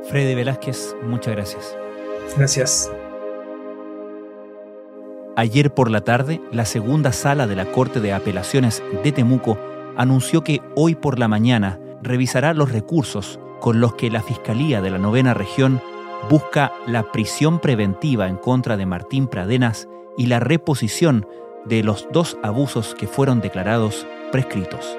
Freddy 0.09 0.35
Velázquez, 0.35 0.93
muchas 1.03 1.35
gracias. 1.35 1.77
Gracias. 2.35 2.91
Ayer 5.37 5.73
por 5.73 5.89
la 5.89 6.01
tarde, 6.01 6.41
la 6.51 6.65
segunda 6.65 7.13
sala 7.13 7.47
de 7.47 7.55
la 7.55 7.71
Corte 7.71 8.01
de 8.01 8.11
Apelaciones 8.11 8.83
de 9.05 9.13
Temuco 9.13 9.57
anunció 9.95 10.43
que 10.43 10.59
hoy 10.75 10.95
por 10.95 11.17
la 11.17 11.29
mañana 11.29 11.79
revisará 12.01 12.53
los 12.53 12.73
recursos 12.73 13.39
con 13.63 13.79
los 13.79 13.93
que 13.93 14.11
la 14.11 14.21
Fiscalía 14.21 14.81
de 14.81 14.89
la 14.89 14.97
Novena 14.97 15.33
Región 15.33 15.81
busca 16.29 16.73
la 16.85 17.13
prisión 17.13 17.59
preventiva 17.59 18.27
en 18.27 18.35
contra 18.35 18.75
de 18.75 18.85
Martín 18.85 19.27
Pradenas 19.27 19.87
y 20.17 20.25
la 20.25 20.41
reposición 20.41 21.25
de 21.63 21.81
los 21.81 22.09
dos 22.11 22.37
abusos 22.43 22.93
que 22.93 23.07
fueron 23.07 23.39
declarados 23.39 24.05
prescritos. 24.33 24.97